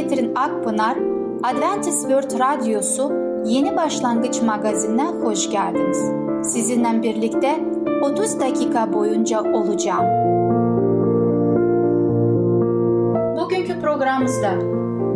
Ben 0.00 0.08
Ketrin 0.08 0.34
Akpınar, 0.34 0.96
Adventist 1.42 2.00
World 2.00 2.40
Radyosu 2.40 3.12
Yeni 3.44 3.76
Başlangıç 3.76 4.42
magazinine 4.42 5.06
hoş 5.22 5.50
geldiniz. 5.50 6.10
Sizinle 6.52 7.02
birlikte 7.02 7.60
30 8.02 8.40
dakika 8.40 8.92
boyunca 8.92 9.40
olacağım. 9.40 10.06
Bugünkü 13.36 13.80
programımızda 13.80 14.50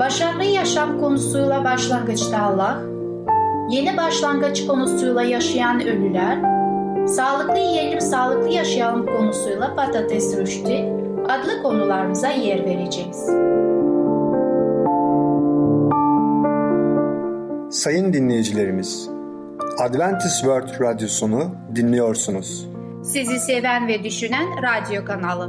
başarılı 0.00 0.44
yaşam 0.44 1.00
konusuyla 1.00 1.64
başlangıçta 1.64 2.38
Allah, 2.42 2.78
yeni 3.70 3.96
başlangıç 3.96 4.66
konusuyla 4.66 5.22
yaşayan 5.22 5.80
ölüler, 5.80 6.38
sağlıklı 7.06 7.58
yiyelim 7.58 8.00
sağlıklı 8.00 8.48
yaşayalım 8.48 9.06
konusuyla 9.06 9.74
patates 9.74 10.38
rüştü 10.38 10.74
adlı 11.28 11.62
konularımıza 11.62 12.28
yer 12.28 12.64
vereceğiz. 12.64 13.44
Sayın 17.74 18.12
dinleyicilerimiz, 18.12 19.08
Adventist 19.78 20.40
World 20.40 20.80
Radyosunu 20.80 21.54
dinliyorsunuz. 21.76 22.68
Sizi 23.04 23.38
seven 23.40 23.88
ve 23.88 24.04
düşünen 24.04 24.48
radyo 24.62 25.04
kanalı. 25.04 25.48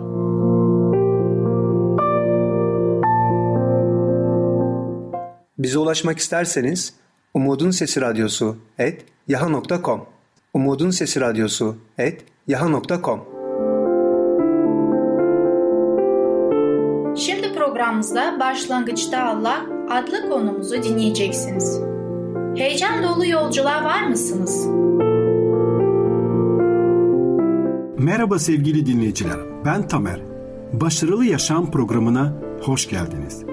Bize 5.58 5.78
ulaşmak 5.78 6.18
isterseniz 6.20 6.94
Umutun 7.34 7.72
Sesi 7.72 8.02
Radyosu 8.02 8.58
et 8.80 9.06
yaha.com 9.28 10.06
Umutun 10.54 10.90
Sesi 10.90 11.22
Radyosu 11.22 11.78
et 11.98 12.26
yaha.com 12.48 13.24
Şimdi 17.18 17.54
programımızda 17.54 18.40
Başlangıçta 18.40 19.24
Allah 19.24 19.66
adlı 19.90 20.30
konumuzu 20.30 20.84
dinleyeceksiniz. 20.84 21.95
Heyecan 22.56 23.04
dolu 23.04 23.26
yolculuğa 23.26 23.84
var 23.84 24.08
mısınız? 24.08 24.68
Merhaba 27.98 28.40
sevgili 28.40 28.86
dinleyiciler, 28.86 29.38
ben 29.66 29.88
Tamer. 29.88 30.22
Başarılı 30.74 31.26
Yaşam 31.26 31.72
programına 31.72 32.34
hoş 32.62 32.90
geldiniz. 32.90 33.44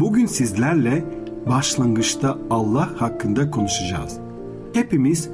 Bugün 0.00 0.26
sizlerle 0.26 1.04
başlangıçta 1.46 2.38
Allah 2.50 2.90
hakkında 3.00 3.50
konuşacağız. 3.50 4.18
Hepimiz 4.72 5.30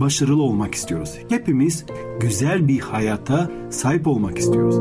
başarılı 0.00 0.42
olmak 0.42 0.74
istiyoruz. 0.74 1.18
Hepimiz 1.28 1.84
güzel 2.20 2.68
bir 2.68 2.80
hayata 2.80 3.50
sahip 3.70 4.06
olmak 4.06 4.38
istiyoruz. 4.38 4.76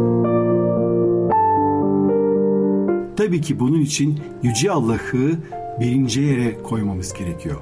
Tabii 3.17 3.41
ki 3.41 3.59
bunun 3.59 3.81
için 3.81 4.19
Yüce 4.43 4.71
Allah'ı 4.71 5.31
birinci 5.79 6.21
yere 6.21 6.63
koymamız 6.63 7.13
gerekiyor. 7.13 7.57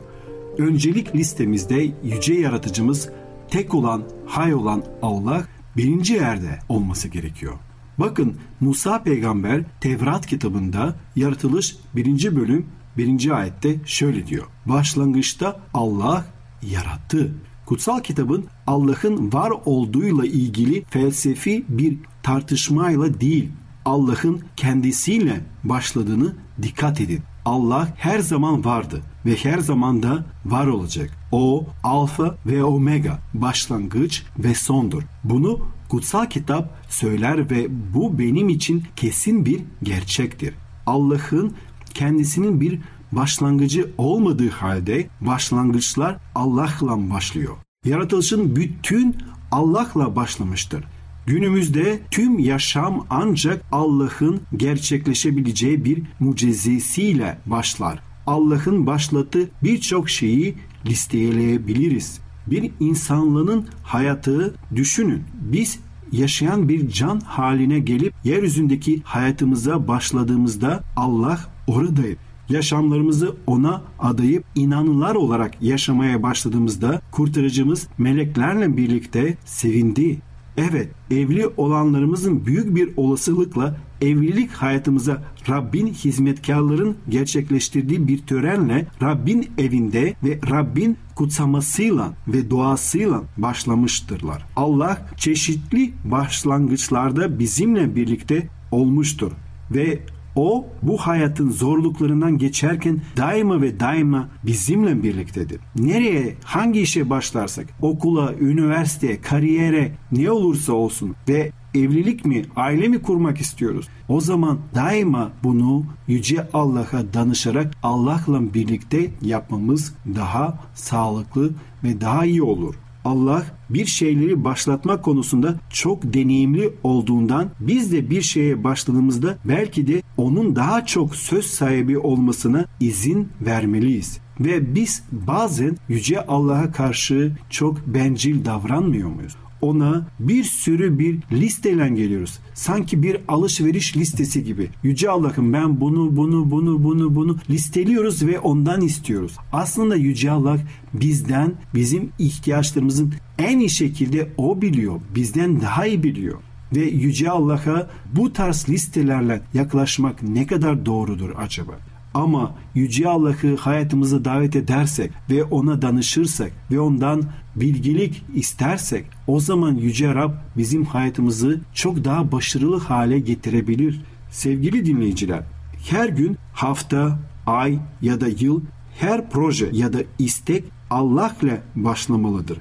Öncelik 0.57 1.15
listemizde 1.15 1.91
Yüce 2.03 2.33
Yaratıcımız 2.33 3.09
tek 3.47 3.73
olan, 3.73 4.03
hay 4.25 4.53
olan 4.53 4.83
Allah 5.01 5.43
birinci 5.77 6.13
yerde 6.13 6.59
olması 6.69 7.07
gerekiyor. 7.07 7.53
Bakın 7.97 8.37
Musa 8.59 9.03
peygamber 9.03 9.63
Tevrat 9.81 10.25
kitabında 10.25 10.95
yaratılış 11.15 11.75
birinci 11.95 12.35
bölüm 12.35 12.65
birinci 12.97 13.33
ayette 13.33 13.75
şöyle 13.85 14.27
diyor. 14.27 14.45
Başlangıçta 14.65 15.59
Allah 15.73 16.25
yarattı. 16.61 17.33
Kutsal 17.65 17.99
kitabın 17.99 18.45
Allah'ın 18.67 19.33
var 19.33 19.51
olduğuyla 19.65 20.25
ilgili 20.25 20.83
felsefi 20.83 21.65
bir 21.69 21.97
tartışmayla 22.23 23.21
değil, 23.21 23.51
Allah'ın 23.85 24.41
kendisiyle 24.55 25.39
başladığını 25.63 26.35
dikkat 26.61 27.01
edin. 27.01 27.21
Allah 27.45 27.87
her 27.97 28.19
zaman 28.19 28.65
vardı 28.65 29.01
ve 29.27 29.35
her 29.35 29.59
zaman 29.59 30.03
da 30.03 30.25
var 30.45 30.67
olacak. 30.67 31.09
O 31.31 31.65
alfa 31.83 32.35
ve 32.45 32.63
omega, 32.63 33.19
başlangıç 33.33 34.23
ve 34.39 34.55
sondur. 34.55 35.03
Bunu 35.23 35.59
kutsal 35.89 36.25
kitap 36.25 36.77
söyler 36.89 37.49
ve 37.49 37.67
bu 37.93 38.19
benim 38.19 38.49
için 38.49 38.83
kesin 38.95 39.45
bir 39.45 39.61
gerçektir. 39.83 40.53
Allah'ın 40.85 41.53
kendisinin 41.93 42.61
bir 42.61 42.79
başlangıcı 43.11 43.91
olmadığı 43.97 44.49
halde 44.49 45.07
başlangıçlar 45.21 46.17
Allah'la 46.35 47.09
başlıyor. 47.09 47.55
Yaratılışın 47.85 48.55
bütün 48.55 49.15
Allah'la 49.51 50.15
başlamıştır. 50.15 50.83
Günümüzde 51.25 51.99
tüm 52.11 52.39
yaşam 52.39 53.05
ancak 53.09 53.65
Allah'ın 53.71 54.41
gerçekleşebileceği 54.57 55.85
bir 55.85 56.03
mucizesiyle 56.19 57.37
başlar. 57.45 58.06
Allah'ın 58.27 58.87
başlattığı 58.87 59.49
birçok 59.63 60.09
şeyi 60.09 60.55
listeleyebiliriz. 60.85 62.19
Bir 62.47 62.71
insanlığın 62.79 63.65
hayatı 63.83 64.55
düşünün. 64.75 65.23
Biz 65.41 65.79
yaşayan 66.11 66.69
bir 66.69 66.89
can 66.89 67.19
haline 67.19 67.79
gelip 67.79 68.13
yeryüzündeki 68.23 69.01
hayatımıza 69.03 69.87
başladığımızda 69.87 70.83
Allah 70.95 71.39
oradaydı. 71.67 72.17
Yaşamlarımızı 72.49 73.35
ona 73.47 73.81
adayıp 73.99 74.43
inanılar 74.55 75.15
olarak 75.15 75.61
yaşamaya 75.61 76.23
başladığımızda 76.23 77.01
kurtarıcımız 77.11 77.87
meleklerle 77.97 78.77
birlikte 78.77 79.37
sevindi. 79.45 80.19
Evet, 80.57 80.89
evli 81.11 81.47
olanlarımızın 81.57 82.45
büyük 82.45 82.75
bir 82.75 82.89
olasılıkla 82.97 83.77
evlilik 84.01 84.51
hayatımıza 84.51 85.23
Rabbin 85.49 85.87
hizmetkarların 85.87 86.95
gerçekleştirdiği 87.09 88.07
bir 88.07 88.17
törenle 88.17 88.87
Rabbin 89.01 89.49
evinde 89.57 90.13
ve 90.23 90.39
Rabbin 90.49 90.97
kutsamasıyla 91.15 92.13
ve 92.27 92.49
duasıyla 92.49 93.21
başlamıştırlar. 93.37 94.45
Allah 94.55 95.07
çeşitli 95.17 95.93
başlangıçlarda 96.03 97.39
bizimle 97.39 97.95
birlikte 97.95 98.47
olmuştur 98.71 99.31
ve 99.71 99.99
o 100.37 100.67
bu 100.81 100.97
hayatın 100.97 101.49
zorluklarından 101.49 102.37
geçerken 102.37 103.01
daima 103.17 103.61
ve 103.61 103.79
daima 103.79 104.29
bizimle 104.43 105.03
birliktedir. 105.03 105.59
Nereye, 105.75 106.35
hangi 106.43 106.81
işe 106.81 107.09
başlarsak, 107.09 107.67
okula, 107.81 108.33
üniversiteye, 108.33 109.21
kariyere 109.21 109.91
ne 110.11 110.31
olursa 110.31 110.73
olsun 110.73 111.15
ve 111.29 111.51
evlilik 111.83 112.25
mi, 112.25 112.45
aile 112.55 112.87
mi 112.87 113.01
kurmak 113.01 113.37
istiyoruz? 113.37 113.87
O 114.09 114.21
zaman 114.21 114.59
daima 114.75 115.31
bunu 115.43 115.85
Yüce 116.07 116.47
Allah'a 116.53 117.13
danışarak 117.13 117.73
Allah'la 117.83 118.53
birlikte 118.53 119.11
yapmamız 119.21 119.93
daha 120.15 120.59
sağlıklı 120.73 121.51
ve 121.83 122.01
daha 122.01 122.25
iyi 122.25 122.43
olur. 122.43 122.75
Allah 123.05 123.45
bir 123.69 123.85
şeyleri 123.85 124.43
başlatma 124.43 125.01
konusunda 125.01 125.55
çok 125.69 126.13
deneyimli 126.13 126.73
olduğundan 126.83 127.49
biz 127.59 127.91
de 127.91 128.09
bir 128.09 128.21
şeye 128.21 128.63
başladığımızda 128.63 129.37
belki 129.45 129.87
de 129.87 130.01
onun 130.17 130.55
daha 130.55 130.85
çok 130.85 131.15
söz 131.15 131.45
sahibi 131.45 131.97
olmasına 131.97 132.65
izin 132.79 133.29
vermeliyiz. 133.41 134.19
Ve 134.39 134.75
biz 134.75 135.03
bazen 135.11 135.77
Yüce 135.89 136.25
Allah'a 136.25 136.71
karşı 136.71 137.37
çok 137.49 137.87
bencil 137.87 138.45
davranmıyor 138.45 139.09
muyuz? 139.09 139.35
Ona 139.61 140.07
bir 140.19 140.43
sürü 140.43 140.99
bir 140.99 141.19
listeyle 141.31 141.89
geliyoruz. 141.89 142.39
Sanki 142.53 143.03
bir 143.03 143.17
alışveriş 143.27 143.97
listesi 143.97 144.43
gibi. 144.43 144.69
Yüce 144.83 145.09
Allah'ım 145.09 145.53
ben 145.53 145.81
bunu 145.81 146.17
bunu 146.17 146.51
bunu 146.51 146.83
bunu 146.83 147.15
bunu 147.15 147.37
listeliyoruz 147.49 148.25
ve 148.25 148.39
ondan 148.39 148.81
istiyoruz. 148.81 149.37
Aslında 149.51 149.95
Yüce 149.95 150.31
Allah 150.31 150.57
bizden 150.93 151.53
bizim 151.75 152.09
ihtiyaçlarımızın 152.19 153.13
en 153.37 153.59
iyi 153.59 153.69
şekilde 153.69 154.33
o 154.37 154.61
biliyor. 154.61 155.01
Bizden 155.15 155.61
daha 155.61 155.85
iyi 155.85 156.03
biliyor 156.03 156.39
ve 156.75 156.81
Yüce 156.81 157.29
Allah'a 157.29 157.87
bu 158.15 158.33
tarz 158.33 158.69
listelerle 158.69 159.41
yaklaşmak 159.53 160.23
ne 160.23 160.47
kadar 160.47 160.85
doğrudur 160.85 161.29
acaba? 161.37 161.71
Ama 162.13 162.55
Yüce 162.75 163.09
Allah'ı 163.09 163.55
hayatımıza 163.59 164.25
davet 164.25 164.55
edersek 164.55 165.11
ve 165.29 165.43
ona 165.43 165.81
danışırsak 165.81 166.51
ve 166.71 166.79
ondan 166.79 167.23
bilgilik 167.59 168.23
istersek 168.35 169.05
o 169.27 169.39
zaman 169.39 169.75
Yüce 169.75 170.15
Rab 170.15 170.31
bizim 170.57 170.85
hayatımızı 170.85 171.61
çok 171.73 172.03
daha 172.03 172.31
başarılı 172.31 172.79
hale 172.79 173.19
getirebilir. 173.19 174.01
Sevgili 174.31 174.85
dinleyiciler, 174.85 175.43
her 175.89 176.09
gün, 176.09 176.37
hafta, 176.53 177.19
ay 177.45 177.79
ya 178.01 178.21
da 178.21 178.27
yıl 178.27 178.61
her 178.99 179.29
proje 179.29 179.69
ya 179.73 179.93
da 179.93 179.99
istek 180.19 180.63
Allah'la 180.89 181.61
başlamalıdır. 181.75 182.57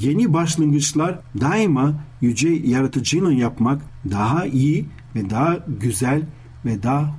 Yeni 0.00 0.32
başlangıçlar 0.32 1.18
daima 1.40 1.94
yüce 2.20 2.48
yaratıcıyla 2.48 3.32
yapmak 3.32 3.82
daha 4.10 4.46
iyi 4.46 4.86
ve 5.14 5.30
daha 5.30 5.58
güzel 5.80 6.22
ve 6.64 6.82
daha 6.82 7.14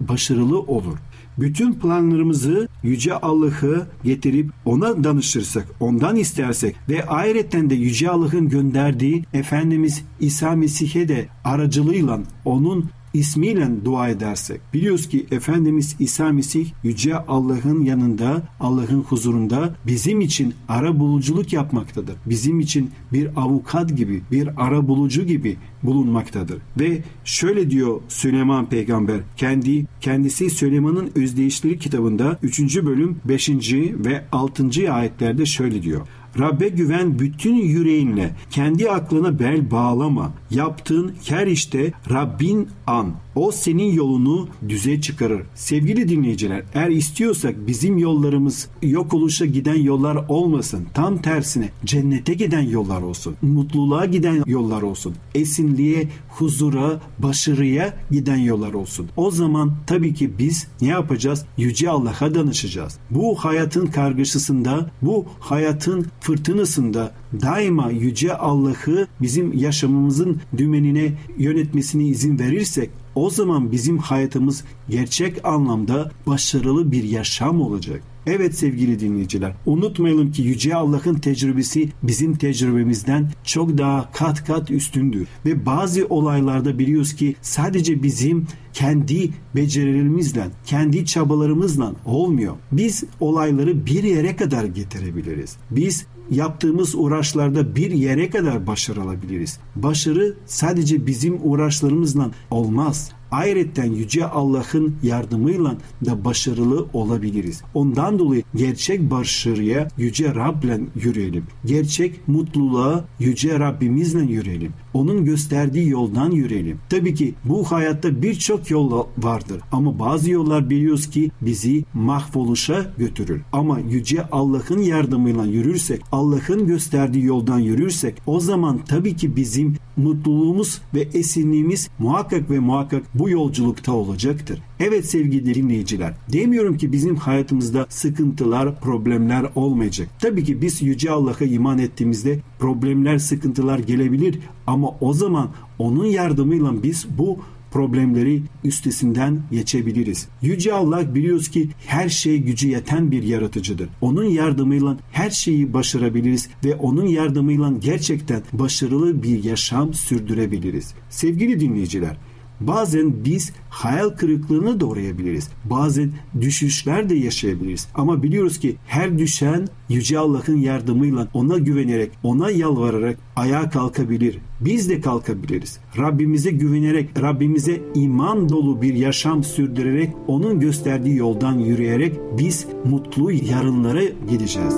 başarılı 0.00 0.60
olur. 0.60 0.98
Bütün 1.38 1.72
planlarımızı 1.72 2.68
Yüce 2.82 3.14
Allah'ı 3.14 3.86
getirip 4.04 4.50
ona 4.64 5.04
danışırsak, 5.04 5.66
ondan 5.80 6.16
istersek 6.16 6.76
ve 6.88 7.06
ayrıca 7.06 7.70
de 7.70 7.74
Yüce 7.74 8.10
Allah'ın 8.10 8.48
gönderdiği 8.48 9.24
Efendimiz 9.34 10.04
İsa 10.20 10.56
Mesih'e 10.56 11.08
de 11.08 11.28
aracılığıyla 11.44 12.20
onun 12.44 12.90
ismiyle 13.14 13.68
dua 13.84 14.08
edersek 14.08 14.60
biliyoruz 14.74 15.08
ki 15.08 15.26
Efendimiz 15.30 15.96
İsa 15.98 16.32
Mesih 16.32 16.70
Yüce 16.82 17.16
Allah'ın 17.16 17.84
yanında 17.84 18.42
Allah'ın 18.60 19.02
huzurunda 19.02 19.74
bizim 19.86 20.20
için 20.20 20.54
ara 20.68 20.98
buluculuk 20.98 21.52
yapmaktadır. 21.52 22.16
Bizim 22.26 22.60
için 22.60 22.90
bir 23.12 23.28
avukat 23.36 23.96
gibi 23.96 24.22
bir 24.30 24.48
ara 24.56 24.88
bulucu 24.88 25.22
gibi 25.26 25.56
bulunmaktadır. 25.82 26.58
Ve 26.80 27.02
şöyle 27.24 27.70
diyor 27.70 28.00
Süleyman 28.08 28.68
peygamber 28.68 29.20
kendi 29.36 29.86
kendisi 30.00 30.50
Süleyman'ın 30.50 31.10
özdeyişleri 31.14 31.78
kitabında 31.78 32.38
3. 32.42 32.76
bölüm 32.76 33.18
5. 33.24 33.50
ve 33.74 34.24
6. 34.32 34.92
ayetlerde 34.92 35.46
şöyle 35.46 35.82
diyor. 35.82 36.06
Rabbe 36.40 36.68
güven 36.68 37.18
bütün 37.18 37.54
yüreğinle. 37.54 38.30
Kendi 38.50 38.90
aklına 38.90 39.38
bel 39.38 39.70
bağlama. 39.70 40.32
Yaptığın 40.50 41.14
her 41.28 41.46
işte 41.46 41.92
Rabbin 42.10 42.68
an. 42.86 43.14
O 43.34 43.52
senin 43.52 43.92
yolunu 43.92 44.48
düze 44.68 45.00
çıkarır. 45.00 45.42
Sevgili 45.54 46.08
dinleyiciler, 46.08 46.62
eğer 46.74 46.88
istiyorsak 46.88 47.66
bizim 47.66 47.98
yollarımız 47.98 48.68
yok 48.82 49.14
oluşa 49.14 49.46
giden 49.46 49.74
yollar 49.74 50.24
olmasın. 50.28 50.86
Tam 50.94 51.22
tersine 51.22 51.70
cennete 51.84 52.34
giden 52.34 52.62
yollar 52.62 53.02
olsun. 53.02 53.36
Mutluluğa 53.42 54.06
giden 54.06 54.42
yollar 54.46 54.82
olsun. 54.82 55.14
Esinliğe, 55.34 56.08
huzura, 56.28 57.00
başarıya 57.18 57.94
giden 58.10 58.36
yollar 58.36 58.72
olsun. 58.72 59.08
O 59.16 59.30
zaman 59.30 59.74
tabii 59.86 60.14
ki 60.14 60.30
biz 60.38 60.68
ne 60.80 60.88
yapacağız? 60.88 61.44
Yüce 61.56 61.90
Allah'a 61.90 62.34
danışacağız. 62.34 62.98
Bu 63.10 63.34
hayatın 63.34 63.86
kargaşasında, 63.86 64.90
bu 65.02 65.26
hayatın 65.40 66.06
fırtınasında 66.20 67.12
daima 67.42 67.90
Yüce 67.90 68.36
Allah'ı 68.36 69.06
bizim 69.22 69.52
yaşamımızın 69.52 70.40
dümenine 70.56 71.12
yönetmesine 71.38 72.04
izin 72.04 72.38
verirsek 72.38 72.90
o 73.14 73.30
zaman 73.30 73.72
bizim 73.72 73.98
hayatımız 73.98 74.64
gerçek 74.88 75.44
anlamda 75.44 76.10
başarılı 76.26 76.92
bir 76.92 77.04
yaşam 77.04 77.60
olacak. 77.60 78.02
Evet 78.26 78.54
sevgili 78.54 79.00
dinleyiciler, 79.00 79.52
unutmayalım 79.66 80.32
ki 80.32 80.42
Yüce 80.42 80.74
Allah'ın 80.74 81.14
tecrübesi 81.14 81.88
bizim 82.02 82.36
tecrübemizden 82.36 83.30
çok 83.44 83.78
daha 83.78 84.10
kat 84.12 84.44
kat 84.44 84.70
üstündür. 84.70 85.28
Ve 85.46 85.66
bazı 85.66 86.06
olaylarda 86.06 86.78
biliyoruz 86.78 87.14
ki 87.14 87.36
sadece 87.42 88.02
bizim 88.02 88.46
kendi 88.72 89.30
becerilerimizle, 89.56 90.46
kendi 90.66 91.06
çabalarımızla 91.06 91.92
olmuyor. 92.04 92.54
Biz 92.72 93.04
olayları 93.20 93.86
bir 93.86 94.02
yere 94.02 94.36
kadar 94.36 94.64
getirebiliriz. 94.64 95.56
Biz 95.70 96.06
yaptığımız 96.30 96.94
uğraşlarda 96.94 97.76
bir 97.76 97.90
yere 97.90 98.30
kadar 98.30 98.66
başarı 98.66 99.00
alabiliriz. 99.02 99.58
Başarı 99.76 100.34
sadece 100.46 101.06
bizim 101.06 101.38
uğraşlarımızla 101.42 102.30
olmaz. 102.50 103.12
Ayrıca 103.30 103.84
Yüce 103.84 104.26
Allah'ın 104.26 104.96
yardımıyla 105.02 105.76
da 106.06 106.24
başarılı 106.24 106.86
olabiliriz. 106.92 107.62
Ondan 107.74 108.18
dolayı 108.18 108.42
gerçek 108.54 109.10
başarıya 109.10 109.88
Yüce 109.98 110.34
Rab'le 110.34 110.80
yürüyelim. 111.02 111.44
Gerçek 111.64 112.28
mutluluğa 112.28 113.04
Yüce 113.18 113.58
Rabbimizle 113.58 114.22
yürüyelim. 114.32 114.72
Onun 114.94 115.24
gösterdiği 115.24 115.88
yoldan 115.88 116.30
yürüyelim. 116.30 116.78
Tabii 116.90 117.14
ki 117.14 117.34
bu 117.44 117.64
hayatta 117.64 118.22
birçok 118.22 118.70
yol 118.70 119.06
vardır 119.18 119.60
ama 119.72 119.98
bazı 119.98 120.30
yollar 120.30 120.70
biliyoruz 120.70 121.10
ki 121.10 121.30
bizi 121.40 121.84
mahvoluşa 121.94 122.94
götürür. 122.98 123.40
Ama 123.52 123.80
Yüce 123.80 124.28
Allah'ın 124.30 124.82
yardımıyla 124.82 125.44
yürürsek, 125.44 126.02
Allah'ın 126.12 126.66
gösterdiği 126.66 127.24
yoldan 127.24 127.58
yürürsek 127.58 128.14
o 128.26 128.40
zaman 128.40 128.80
tabii 128.88 129.16
ki 129.16 129.36
bizim 129.36 129.76
mutluluğumuz 129.96 130.80
ve 130.94 131.00
esinliğimiz 131.00 131.88
muhakkak 131.98 132.50
ve 132.50 132.58
muhakkak 132.58 133.02
bu 133.20 133.30
yolculukta 133.30 133.92
olacaktır. 133.92 134.62
Evet 134.80 135.06
sevgili 135.06 135.54
dinleyiciler, 135.54 136.14
demiyorum 136.32 136.76
ki 136.76 136.92
bizim 136.92 137.16
hayatımızda 137.16 137.86
sıkıntılar, 137.88 138.80
problemler 138.80 139.46
olmayacak. 139.54 140.08
Tabii 140.18 140.44
ki 140.44 140.62
biz 140.62 140.82
Yüce 140.82 141.10
Allah'a 141.10 141.44
iman 141.44 141.78
ettiğimizde 141.78 142.38
problemler, 142.58 143.18
sıkıntılar 143.18 143.78
gelebilir 143.78 144.38
ama 144.66 144.88
o 145.00 145.12
zaman 145.12 145.50
onun 145.78 146.04
yardımıyla 146.04 146.82
biz 146.82 147.06
bu 147.18 147.38
problemleri 147.72 148.42
üstesinden 148.64 149.42
geçebiliriz. 149.50 150.28
Yüce 150.42 150.72
Allah 150.72 151.14
biliyoruz 151.14 151.48
ki 151.48 151.68
her 151.86 152.08
şey 152.08 152.38
gücü 152.38 152.68
yeten 152.68 153.10
bir 153.10 153.22
yaratıcıdır. 153.22 153.88
Onun 154.00 154.24
yardımıyla 154.24 154.96
her 155.12 155.30
şeyi 155.30 155.72
başarabiliriz 155.72 156.48
ve 156.64 156.74
onun 156.74 157.06
yardımıyla 157.06 157.72
gerçekten 157.80 158.42
başarılı 158.52 159.22
bir 159.22 159.44
yaşam 159.44 159.94
sürdürebiliriz. 159.94 160.94
Sevgili 161.10 161.60
dinleyiciler, 161.60 162.16
Bazen 162.60 163.24
biz 163.24 163.52
hayal 163.70 164.08
kırıklığını 164.08 164.80
doğrayabiliriz. 164.80 165.48
Bazen 165.64 166.10
düşüşler 166.40 167.10
de 167.10 167.14
yaşayabiliriz. 167.14 167.88
Ama 167.94 168.22
biliyoruz 168.22 168.58
ki 168.58 168.76
her 168.86 169.18
düşen 169.18 169.68
Yüce 169.88 170.18
Allah'ın 170.18 170.56
yardımıyla 170.56 171.28
ona 171.34 171.58
güvenerek, 171.58 172.10
ona 172.22 172.50
yalvararak 172.50 173.18
ayağa 173.36 173.70
kalkabilir. 173.70 174.38
Biz 174.60 174.88
de 174.88 175.00
kalkabiliriz. 175.00 175.78
Rabbimize 175.98 176.50
güvenerek, 176.50 177.22
Rabbimize 177.22 177.82
iman 177.94 178.48
dolu 178.48 178.82
bir 178.82 178.94
yaşam 178.94 179.44
sürdürerek, 179.44 180.10
onun 180.26 180.60
gösterdiği 180.60 181.16
yoldan 181.16 181.58
yürüyerek 181.58 182.14
biz 182.38 182.66
mutlu 182.84 183.32
yarınlara 183.32 184.02
gideceğiz. 184.30 184.74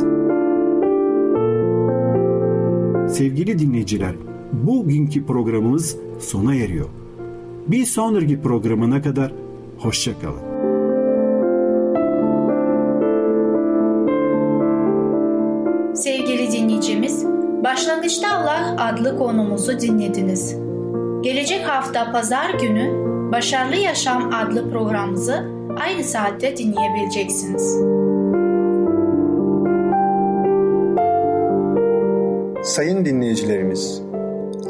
Sevgili 3.17 3.59
dinleyiciler, 3.59 4.15
bugünkü 4.53 5.27
programımız 5.27 5.97
sona 6.21 6.55
eriyor. 6.55 7.02
Bir 7.67 7.87
sonraki 7.87 8.43
programına 8.43 9.03
kadar 9.03 9.33
hoşçakalın. 9.79 10.53
Sevgili 15.95 16.53
dinleyicimiz, 16.53 17.27
Başlangıçta 17.65 18.29
Allah 18.39 18.77
adlı 18.79 19.19
konumuzu 19.19 19.81
dinlediniz. 19.81 20.57
Gelecek 21.23 21.69
hafta 21.69 22.13
pazar 22.13 22.51
günü 22.51 23.13
Başarılı 23.33 23.77
Yaşam 23.77 24.31
adlı 24.35 24.71
programımızı 24.71 25.45
aynı 25.85 26.05
saatte 26.05 26.57
dinleyebileceksiniz. 26.57 27.79
Sayın 32.63 33.05
dinleyicilerimiz, 33.05 34.03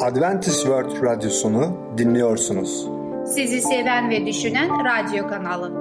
Adventist 0.02 0.62
World 0.62 1.02
Radyosunu 1.02 1.76
dinliyorsunuz. 1.99 2.87
Sizi 3.35 3.61
seven 3.61 4.11
ve 4.11 4.26
düşünen 4.26 4.71
radyo 4.71 5.28
kanalı. 5.28 5.73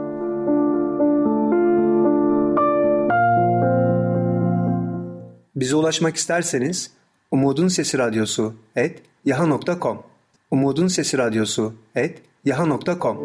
Bize 5.55 5.75
ulaşmak 5.75 6.15
isterseniz 6.15 6.91
Umutun 7.31 7.67
Sesi 7.67 7.97
Radyosu 7.97 8.53
et 8.75 8.99
yaha.com 9.25 10.03
Umutun 10.51 10.87
Sesi 10.87 11.17
Radyosu 11.17 11.73
et 11.95 12.21
yaha.com 12.45 13.17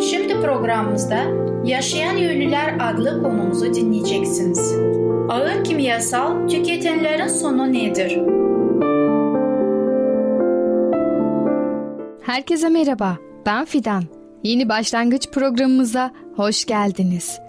Şimdi 0.00 0.40
programımızda 0.40 1.24
Yaşayan 1.64 2.16
Ünlüler 2.16 2.76
adlı 2.80 3.22
konumuzu 3.22 3.74
dinleyeceksiniz. 3.74 4.74
Ağır 5.28 5.64
kimyasal 5.64 6.48
tüketenlerin 6.48 7.28
sonu 7.28 7.72
nedir? 7.72 8.18
Herkese 12.22 12.68
merhaba, 12.68 13.16
ben 13.46 13.64
Fidan. 13.64 14.04
Yeni 14.42 14.68
başlangıç 14.68 15.30
programımıza 15.30 16.10
hoş 16.36 16.64
geldiniz. 16.64 17.40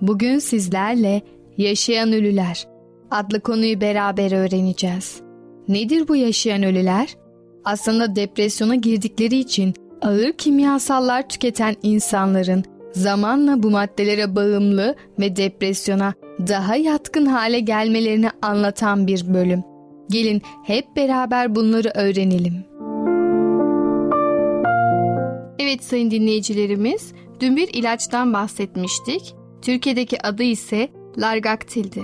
Bugün 0.00 0.38
sizlerle 0.38 1.22
Yaşayan 1.56 2.12
Ölüler 2.12 2.66
adlı 3.10 3.40
konuyu 3.40 3.80
beraber 3.80 4.32
öğreneceğiz. 4.32 5.20
Nedir 5.68 6.08
bu 6.08 6.16
yaşayan 6.16 6.62
ölüler? 6.62 7.16
Aslında 7.64 8.16
depresyona 8.16 8.74
girdikleri 8.74 9.38
için 9.38 9.74
ağır 10.02 10.32
kimyasallar 10.32 11.28
tüketen 11.28 11.76
insanların 11.82 12.64
zamanla 12.92 13.62
bu 13.62 13.70
maddelere 13.70 14.36
bağımlı 14.36 14.94
ve 15.18 15.36
depresyona 15.36 16.14
daha 16.48 16.76
yatkın 16.76 17.26
hale 17.26 17.60
gelmelerini 17.60 18.30
anlatan 18.42 19.06
bir 19.06 19.34
bölüm. 19.34 19.62
Gelin 20.10 20.42
hep 20.64 20.96
beraber 20.96 21.54
bunları 21.54 21.90
öğrenelim. 21.94 22.64
Evet 25.58 25.84
sayın 25.84 26.10
dinleyicilerimiz, 26.10 27.12
dün 27.40 27.56
bir 27.56 27.68
ilaçtan 27.74 28.32
bahsetmiştik. 28.32 29.34
Türkiye'deki 29.62 30.26
adı 30.26 30.42
ise 30.42 30.88
Largaktil'di. 31.18 32.02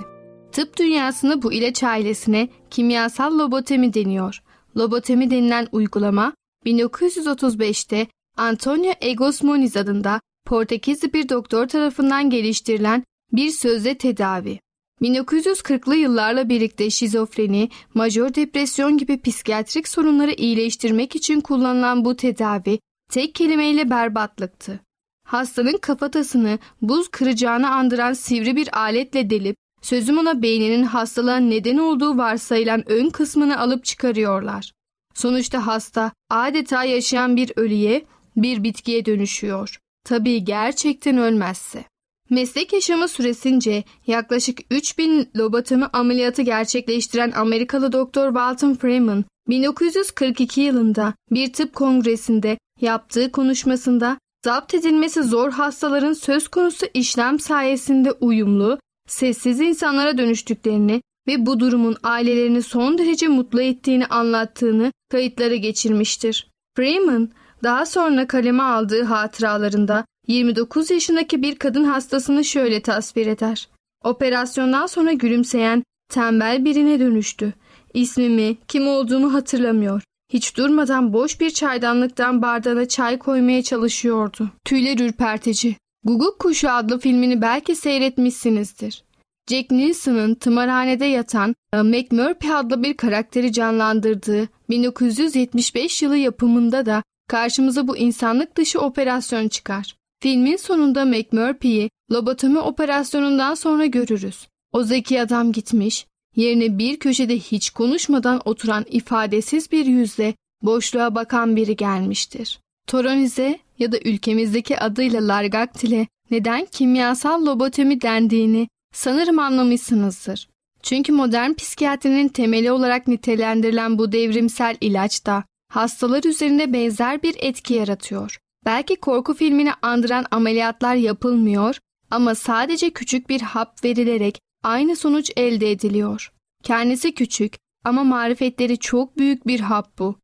Tıp 0.51 0.77
dünyasında 0.77 1.41
bu 1.41 1.53
ilaç 1.53 1.83
ailesine 1.83 2.49
kimyasal 2.69 3.39
lobotemi 3.39 3.93
deniyor. 3.93 4.41
Lobotemi 4.77 5.31
denilen 5.31 5.67
uygulama 5.71 6.33
1935'te 6.65 8.07
Antonio 8.37 8.93
Egos 9.01 9.43
Moniz 9.43 9.77
adında 9.77 10.21
Portekizli 10.45 11.13
bir 11.13 11.29
doktor 11.29 11.67
tarafından 11.67 12.29
geliştirilen 12.29 13.03
bir 13.33 13.49
sözde 13.49 13.97
tedavi. 13.97 14.59
1940'lı 15.01 15.95
yıllarla 15.95 16.49
birlikte 16.49 16.89
şizofreni, 16.89 17.69
majör 17.93 18.35
depresyon 18.35 18.97
gibi 18.97 19.21
psikiyatrik 19.21 19.87
sorunları 19.87 20.31
iyileştirmek 20.31 21.15
için 21.15 21.41
kullanılan 21.41 22.05
bu 22.05 22.15
tedavi 22.15 22.79
tek 23.11 23.35
kelimeyle 23.35 23.89
berbatlıktı. 23.89 24.79
Hastanın 25.27 25.77
kafatasını 25.77 26.59
buz 26.81 27.07
kıracağını 27.07 27.69
andıran 27.69 28.13
sivri 28.13 28.55
bir 28.55 28.77
aletle 28.77 29.29
delip 29.29 29.55
sözüm 29.81 30.17
ona 30.17 30.41
beyninin 30.41 30.83
hastalığa 30.83 31.37
neden 31.37 31.77
olduğu 31.77 32.17
varsayılan 32.17 32.91
ön 32.91 33.09
kısmını 33.09 33.59
alıp 33.59 33.85
çıkarıyorlar. 33.85 34.71
Sonuçta 35.13 35.67
hasta 35.67 36.11
adeta 36.29 36.83
yaşayan 36.83 37.35
bir 37.35 37.51
ölüye, 37.55 38.05
bir 38.35 38.63
bitkiye 38.63 39.05
dönüşüyor. 39.05 39.79
Tabii 40.05 40.43
gerçekten 40.43 41.17
ölmezse. 41.17 41.83
Meslek 42.29 42.73
yaşamı 42.73 43.07
süresince 43.07 43.83
yaklaşık 44.07 44.59
3000 44.71 45.29
lobotomi 45.35 45.85
ameliyatı 45.85 46.41
gerçekleştiren 46.41 47.31
Amerikalı 47.31 47.91
doktor 47.91 48.27
Walton 48.27 48.73
Freeman 48.73 49.25
1942 49.49 50.61
yılında 50.61 51.13
bir 51.31 51.53
tıp 51.53 51.75
kongresinde 51.75 52.57
yaptığı 52.81 53.31
konuşmasında 53.31 54.17
zapt 54.45 54.73
edilmesi 54.73 55.23
zor 55.23 55.51
hastaların 55.51 56.13
söz 56.13 56.47
konusu 56.47 56.85
işlem 56.93 57.39
sayesinde 57.39 58.11
uyumlu, 58.11 58.79
sessiz 59.07 59.59
insanlara 59.59 60.17
dönüştüklerini 60.17 61.01
ve 61.27 61.45
bu 61.45 61.59
durumun 61.59 61.95
ailelerini 62.03 62.61
son 62.63 62.97
derece 62.97 63.27
mutlu 63.27 63.61
ettiğini 63.61 64.05
anlattığını 64.05 64.91
kayıtlara 65.11 65.55
geçirmiştir. 65.55 66.47
Freeman 66.75 67.31
daha 67.63 67.85
sonra 67.85 68.27
kaleme 68.27 68.63
aldığı 68.63 69.03
hatıralarında 69.03 70.05
29 70.27 70.91
yaşındaki 70.91 71.41
bir 71.41 71.55
kadın 71.55 71.83
hastasını 71.83 72.43
şöyle 72.43 72.81
tasvir 72.81 73.27
eder. 73.27 73.67
Operasyondan 74.03 74.85
sonra 74.85 75.13
gülümseyen, 75.13 75.83
tembel 76.09 76.65
birine 76.65 76.99
dönüştü. 76.99 77.53
İsmimi, 77.93 78.57
kim 78.67 78.87
olduğumu 78.87 79.33
hatırlamıyor. 79.33 80.01
Hiç 80.33 80.57
durmadan 80.57 81.13
boş 81.13 81.41
bir 81.41 81.49
çaydanlıktan 81.49 82.41
bardağına 82.41 82.87
çay 82.87 83.19
koymaya 83.19 83.63
çalışıyordu. 83.63 84.49
Tüyler 84.65 84.99
ürpertici. 84.99 85.75
Guguk 86.03 86.39
Kuşu 86.39 86.69
adlı 86.69 86.99
filmini 86.99 87.41
belki 87.41 87.75
seyretmişsinizdir. 87.75 89.03
Jack 89.49 89.71
Nilsson'ın 89.71 90.35
tımarhanede 90.35 91.05
yatan 91.05 91.55
e, 91.73 91.81
McMurphy 91.81 92.53
adlı 92.53 92.83
bir 92.83 92.97
karakteri 92.97 93.51
canlandırdığı 93.53 94.47
1975 94.69 96.01
yılı 96.01 96.17
yapımında 96.17 96.85
da 96.85 97.03
karşımıza 97.27 97.87
bu 97.87 97.97
insanlık 97.97 98.57
dışı 98.57 98.79
operasyon 98.79 99.47
çıkar. 99.47 99.95
Filmin 100.19 100.55
sonunda 100.55 101.05
McMurphy'yi 101.05 101.89
lobotomi 102.11 102.59
operasyonundan 102.59 103.53
sonra 103.53 103.85
görürüz. 103.85 104.47
O 104.71 104.83
zeki 104.83 105.21
adam 105.21 105.51
gitmiş, 105.51 106.05
yerine 106.35 106.77
bir 106.77 106.99
köşede 106.99 107.39
hiç 107.39 107.69
konuşmadan 107.69 108.41
oturan 108.45 108.85
ifadesiz 108.89 109.71
bir 109.71 109.85
yüzle 109.85 110.33
boşluğa 110.61 111.15
bakan 111.15 111.55
biri 111.55 111.75
gelmiştir. 111.75 112.59
Toronize 112.87 113.59
ya 113.79 113.91
da 113.91 113.97
ülkemizdeki 113.99 114.79
adıyla 114.79 115.27
Largaktil'e 115.27 116.07
neden 116.31 116.65
kimyasal 116.65 117.45
lobotomi 117.45 118.01
dendiğini 118.01 118.67
sanırım 118.93 119.39
anlamışsınızdır. 119.39 120.49
Çünkü 120.83 121.11
modern 121.11 121.53
psikiyatrinin 121.53 122.27
temeli 122.27 122.71
olarak 122.71 123.07
nitelendirilen 123.07 123.97
bu 123.97 124.11
devrimsel 124.11 124.77
ilaç 124.81 125.25
da 125.25 125.43
hastalar 125.75 126.23
üzerinde 126.23 126.73
benzer 126.73 127.23
bir 127.23 127.35
etki 127.39 127.73
yaratıyor. 127.73 128.37
Belki 128.65 128.95
korku 128.95 129.33
filmini 129.33 129.73
andıran 129.81 130.25
ameliyatlar 130.31 130.95
yapılmıyor 130.95 131.77
ama 132.11 132.35
sadece 132.35 132.89
küçük 132.89 133.29
bir 133.29 133.41
hap 133.41 133.83
verilerek 133.83 134.39
aynı 134.63 134.95
sonuç 134.95 135.31
elde 135.37 135.71
ediliyor. 135.71 136.31
Kendisi 136.63 137.13
küçük 137.13 137.53
ama 137.83 138.03
marifetleri 138.03 138.77
çok 138.77 139.17
büyük 139.17 139.47
bir 139.47 139.59
hap 139.59 139.99
bu. 139.99 140.15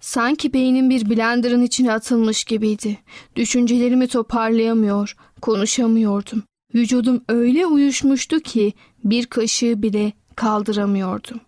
Sanki 0.00 0.52
beynim 0.52 0.90
bir 0.90 1.10
blenderın 1.10 1.62
içine 1.62 1.92
atılmış 1.92 2.44
gibiydi. 2.44 2.98
Düşüncelerimi 3.36 4.08
toparlayamıyor, 4.08 5.16
konuşamıyordum. 5.42 6.42
Vücudum 6.74 7.24
öyle 7.28 7.66
uyuşmuştu 7.66 8.40
ki 8.40 8.72
bir 9.04 9.26
kaşığı 9.26 9.82
bile 9.82 10.12
kaldıramıyordum. 10.36 11.40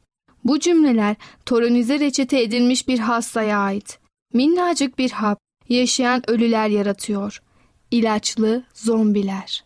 Bu 0.44 0.58
cümleler 0.58 1.16
toronize 1.46 2.00
reçete 2.00 2.42
edilmiş 2.42 2.88
bir 2.88 2.98
hastaya 2.98 3.58
ait. 3.58 3.98
Minnacık 4.34 4.98
bir 4.98 5.10
hap, 5.10 5.38
yaşayan 5.68 6.30
ölüler 6.30 6.68
yaratıyor. 6.68 7.42
İlaçlı 7.90 8.64
zombiler. 8.74 9.64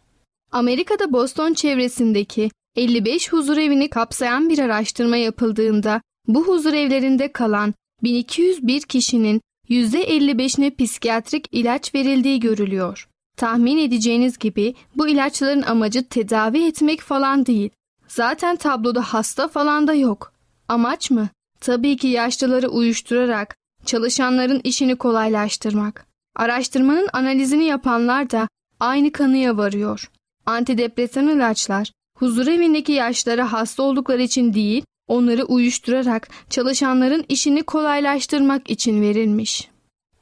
Amerika'da 0.52 1.12
Boston 1.12 1.54
çevresindeki 1.54 2.50
55 2.76 3.32
huzur 3.32 3.56
evini 3.56 3.90
kapsayan 3.90 4.48
bir 4.48 4.58
araştırma 4.58 5.16
yapıldığında 5.16 6.00
bu 6.28 6.46
huzur 6.46 6.72
evlerinde 6.72 7.32
kalan 7.32 7.74
1201 8.02 8.82
kişinin 8.82 9.40
%55'ine 9.70 10.76
psikiyatrik 10.76 11.48
ilaç 11.52 11.94
verildiği 11.94 12.40
görülüyor. 12.40 13.08
Tahmin 13.36 13.78
edeceğiniz 13.78 14.38
gibi 14.38 14.74
bu 14.96 15.08
ilaçların 15.08 15.62
amacı 15.62 16.08
tedavi 16.08 16.66
etmek 16.66 17.00
falan 17.00 17.46
değil. 17.46 17.70
Zaten 18.08 18.56
tabloda 18.56 19.02
hasta 19.02 19.48
falan 19.48 19.86
da 19.86 19.94
yok. 19.94 20.33
Amaç 20.68 21.10
mı? 21.10 21.28
Tabii 21.60 21.96
ki 21.96 22.06
yaşlıları 22.08 22.68
uyuşturarak 22.68 23.56
çalışanların 23.86 24.60
işini 24.64 24.96
kolaylaştırmak. 24.96 26.06
Araştırmanın 26.36 27.08
analizini 27.12 27.64
yapanlar 27.64 28.30
da 28.30 28.48
aynı 28.80 29.12
kanıya 29.12 29.56
varıyor. 29.56 30.10
Antidepresan 30.46 31.28
ilaçlar 31.28 31.92
huzurevindeki 32.18 32.92
yaşlara 32.92 33.52
hasta 33.52 33.82
oldukları 33.82 34.22
için 34.22 34.54
değil, 34.54 34.84
onları 35.08 35.44
uyuşturarak 35.44 36.28
çalışanların 36.50 37.24
işini 37.28 37.62
kolaylaştırmak 37.62 38.70
için 38.70 39.02
verilmiş. 39.02 39.68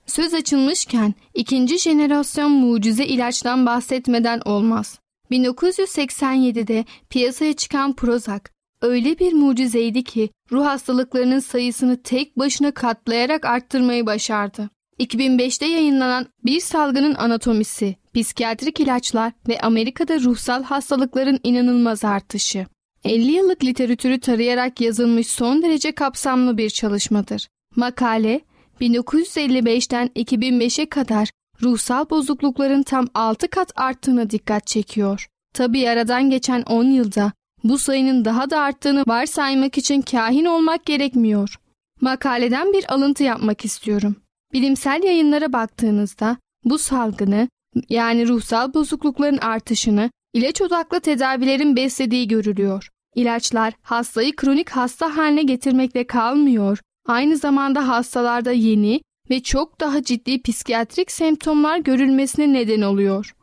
Söz 0.06 0.34
açılmışken 0.34 1.14
ikinci 1.34 1.78
jenerasyon 1.78 2.50
mucize 2.50 3.04
ilaçtan 3.04 3.66
bahsetmeden 3.66 4.40
olmaz. 4.44 4.99
1987'de 5.30 6.84
piyasaya 7.11 7.52
çıkan 7.52 7.92
Prozac 7.92 8.51
öyle 8.82 9.18
bir 9.18 9.32
mucizeydi 9.32 10.04
ki 10.04 10.30
ruh 10.52 10.64
hastalıklarının 10.64 11.38
sayısını 11.38 12.02
tek 12.02 12.38
başına 12.38 12.70
katlayarak 12.70 13.44
arttırmayı 13.44 14.06
başardı. 14.06 14.70
2005'te 15.00 15.66
yayınlanan 15.66 16.26
Bir 16.44 16.60
Salgının 16.60 17.14
Anatomisi, 17.14 17.96
Psikiyatrik 18.14 18.80
ilaçlar 18.80 19.32
ve 19.48 19.60
Amerika'da 19.60 20.20
ruhsal 20.20 20.62
hastalıkların 20.62 21.40
inanılmaz 21.42 22.04
artışı. 22.04 22.66
50 23.04 23.32
yıllık 23.32 23.64
literatürü 23.64 24.20
tarayarak 24.20 24.80
yazılmış 24.80 25.26
son 25.26 25.62
derece 25.62 25.92
kapsamlı 25.92 26.58
bir 26.58 26.70
çalışmadır. 26.70 27.48
Makale, 27.76 28.40
1955'ten 28.80 30.08
2005'e 30.16 30.88
kadar 30.88 31.30
ruhsal 31.62 32.10
bozuklukların 32.10 32.82
tam 32.82 33.08
6 33.14 33.48
kat 33.48 33.72
arttığına 33.76 34.30
dikkat 34.30 34.66
çekiyor. 34.66 35.26
Tabi 35.54 35.88
aradan 35.88 36.30
geçen 36.30 36.62
10 36.62 36.84
yılda 36.84 37.32
bu 37.64 37.78
sayının 37.78 38.25
daha 38.25 38.50
da 38.50 38.61
arttığını 38.61 39.04
varsaymak 39.07 39.78
için 39.78 40.02
kahin 40.02 40.45
olmak 40.45 40.87
gerekmiyor. 40.87 41.57
Makaleden 42.00 42.73
bir 42.73 42.92
alıntı 42.92 43.23
yapmak 43.23 43.64
istiyorum. 43.64 44.16
Bilimsel 44.52 45.02
yayınlara 45.02 45.52
baktığınızda 45.52 46.37
bu 46.64 46.78
salgını 46.78 47.49
yani 47.88 48.28
ruhsal 48.28 48.75
bozuklukların 48.75 49.38
artışını 49.38 50.11
ilaç 50.35 50.62
odaklı 50.62 51.00
tedavilerin 51.00 51.76
beslediği 51.76 52.28
görülüyor. 52.28 52.88
İlaçlar 53.14 53.75
hastayı 53.83 54.37
kronik 54.37 54.71
hasta 54.71 55.16
haline 55.16 55.42
getirmekle 55.42 56.07
kalmıyor. 56.07 56.78
Aynı 57.07 57.37
zamanda 57.37 57.88
hastalarda 57.88 58.52
yeni 58.52 59.00
ve 59.31 59.42
çok 59.42 59.81
daha 59.81 60.02
ciddi 60.02 60.42
psikiyatrik 60.42 61.11
semptomlar 61.11 61.78
görülmesine 61.78 62.52
neden 62.52 62.83
oluyor. 62.83 63.35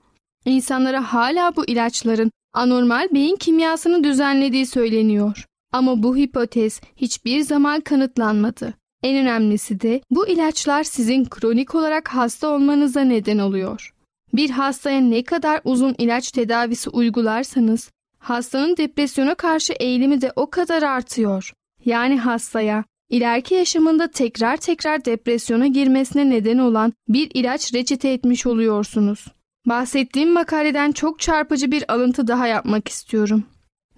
İnsanlara 0.46 1.14
hala 1.14 1.56
bu 1.56 1.66
ilaçların 1.66 2.32
anormal 2.54 3.08
beyin 3.14 3.36
kimyasını 3.36 4.04
düzenlediği 4.04 4.66
söyleniyor. 4.66 5.46
Ama 5.72 6.04
bu 6.04 6.18
hipotez 6.18 6.82
hiçbir 6.96 7.42
zaman 7.42 7.82
kanıtlanmadı. 7.82 8.74
En 9.04 9.18
önemlisi 9.18 9.82
de 9.82 10.02
bu 10.10 10.28
ilaçlar 10.28 10.84
sizin 10.84 11.26
kronik 11.26 11.76
olarak 11.76 12.08
hasta 12.08 12.48
olmanıza 12.48 13.02
neden 13.02 13.38
oluyor. 13.38 13.94
Bir 14.34 14.50
hastaya 14.50 15.02
ne 15.02 15.24
kadar 15.24 15.62
uzun 15.64 15.96
ilaç 15.98 16.32
tedavisi 16.32 16.90
uygularsanız 16.90 17.92
hastanın 18.20 18.78
depresyona 18.78 19.36
karşı 19.36 19.74
eğilimi 19.74 20.22
de 20.22 20.32
o 20.36 20.50
kadar 20.50 20.84
artıyor. 20.84 21.54
Yani 21.86 22.20
hastaya 22.20 22.84
ileriki 23.10 23.56
yaşamında 23.56 24.08
tekrar 24.08 24.58
tekrar 24.58 25.06
depresyona 25.06 25.68
girmesine 25.68 26.30
neden 26.30 26.58
olan 26.58 26.94
bir 27.08 27.32
ilaç 27.34 27.74
reçete 27.74 28.10
etmiş 28.10 28.46
oluyorsunuz. 28.46 29.26
Bahsettiğim 29.70 30.34
makaleden 30.34 30.92
çok 30.92 31.20
çarpıcı 31.20 31.72
bir 31.72 31.94
alıntı 31.94 32.28
daha 32.28 32.48
yapmak 32.48 32.88
istiyorum. 32.88 33.44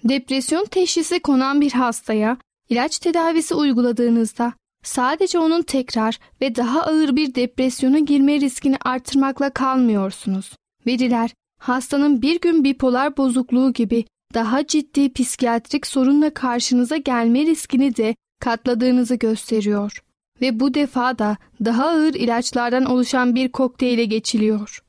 Depresyon 0.03 0.65
teşhisi 0.65 1.19
konan 1.19 1.61
bir 1.61 1.71
hastaya 1.71 2.37
ilaç 2.69 2.99
tedavisi 2.99 3.55
uyguladığınızda 3.55 4.53
sadece 4.83 5.39
onun 5.39 5.61
tekrar 5.61 6.19
ve 6.41 6.55
daha 6.55 6.81
ağır 6.81 7.15
bir 7.15 7.35
depresyona 7.35 7.99
girme 7.99 8.39
riskini 8.39 8.77
artırmakla 8.85 9.49
kalmıyorsunuz. 9.49 10.51
Veriler 10.87 11.31
hastanın 11.59 12.21
bir 12.21 12.41
gün 12.41 12.63
bipolar 12.63 13.17
bozukluğu 13.17 13.73
gibi 13.73 14.05
daha 14.33 14.67
ciddi 14.67 15.13
psikiyatrik 15.13 15.87
sorunla 15.87 16.33
karşınıza 16.33 16.97
gelme 16.97 17.45
riskini 17.45 17.95
de 17.95 18.15
katladığınızı 18.39 19.15
gösteriyor. 19.15 20.03
Ve 20.41 20.59
bu 20.59 20.73
defa 20.73 21.19
da 21.19 21.37
daha 21.65 21.87
ağır 21.87 22.13
ilaçlardan 22.13 22.85
oluşan 22.85 23.35
bir 23.35 23.49
kokteyle 23.49 24.05
geçiliyor. 24.05 24.81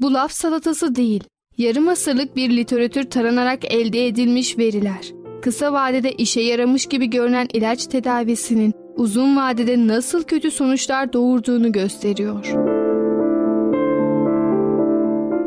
Bu 0.00 0.14
laf 0.14 0.32
salatası 0.32 0.94
değil, 0.94 1.24
yarım 1.58 1.88
asırlık 1.88 2.36
bir 2.36 2.56
literatür 2.56 3.10
taranarak 3.10 3.72
elde 3.74 4.06
edilmiş 4.06 4.58
veriler. 4.58 5.12
Kısa 5.42 5.72
vadede 5.72 6.12
işe 6.12 6.40
yaramış 6.40 6.86
gibi 6.86 7.10
görünen 7.10 7.48
ilaç 7.52 7.86
tedavisinin 7.86 8.74
uzun 8.96 9.36
vadede 9.36 9.86
nasıl 9.86 10.22
kötü 10.22 10.50
sonuçlar 10.50 11.12
doğurduğunu 11.12 11.72
gösteriyor. 11.72 12.46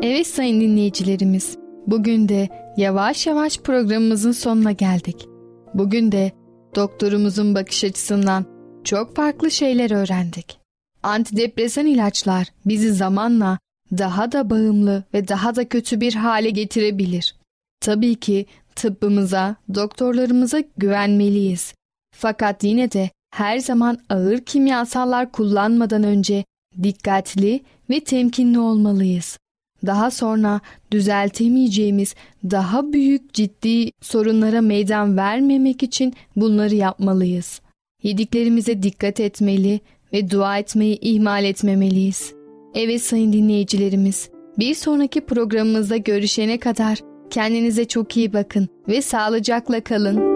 Evet 0.02 0.26
sayın 0.26 0.60
dinleyicilerimiz, 0.60 1.56
bugün 1.86 2.28
de 2.28 2.48
yavaş 2.76 3.26
yavaş 3.26 3.58
programımızın 3.58 4.32
sonuna 4.32 4.72
geldik. 4.72 5.26
Bugün 5.74 6.12
de 6.12 6.32
doktorumuzun 6.74 7.54
bakış 7.54 7.84
açısından 7.84 8.44
çok 8.84 9.16
farklı 9.16 9.50
şeyler 9.50 9.90
öğrendik. 9.90 10.58
Antidepresan 11.02 11.86
ilaçlar 11.86 12.46
bizi 12.66 12.92
zamanla 12.92 13.58
daha 13.98 14.32
da 14.32 14.50
bağımlı 14.50 15.04
ve 15.14 15.28
daha 15.28 15.56
da 15.56 15.68
kötü 15.68 16.00
bir 16.00 16.14
hale 16.14 16.50
getirebilir. 16.50 17.34
Tabii 17.80 18.14
ki 18.14 18.46
tıbbımıza, 18.74 19.56
doktorlarımıza 19.74 20.62
güvenmeliyiz. 20.76 21.74
Fakat 22.16 22.64
yine 22.64 22.92
de 22.92 23.10
her 23.34 23.58
zaman 23.58 23.98
ağır 24.08 24.38
kimyasallar 24.38 25.32
kullanmadan 25.32 26.02
önce 26.02 26.44
dikkatli 26.82 27.60
ve 27.90 28.00
temkinli 28.00 28.58
olmalıyız. 28.58 29.38
Daha 29.86 30.10
sonra 30.10 30.60
düzeltemeyeceğimiz 30.90 32.14
daha 32.50 32.92
büyük 32.92 33.34
ciddi 33.34 33.90
sorunlara 34.02 34.60
meydan 34.60 35.16
vermemek 35.16 35.82
için 35.82 36.14
bunları 36.36 36.74
yapmalıyız. 36.74 37.60
Yediklerimize 38.02 38.82
dikkat 38.82 39.20
etmeli 39.20 39.80
ve 40.12 40.30
dua 40.30 40.58
etmeyi 40.58 40.98
ihmal 41.00 41.44
etmemeliyiz. 41.44 42.41
Evet 42.74 43.02
sayın 43.02 43.32
dinleyicilerimiz, 43.32 44.30
bir 44.58 44.74
sonraki 44.74 45.20
programımızda 45.20 45.96
görüşene 45.96 46.58
kadar 46.58 46.98
kendinize 47.30 47.84
çok 47.84 48.16
iyi 48.16 48.32
bakın 48.32 48.68
ve 48.88 49.02
sağlıcakla 49.02 49.80
kalın. 49.80 50.32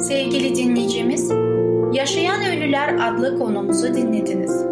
Sevgili 0.00 0.56
dinleyicimiz, 0.56 1.30
Yaşayan 1.92 2.40
Ölüler 2.46 2.94
adlı 3.00 3.38
konumuzu 3.38 3.94
dinlediniz. 3.94 4.64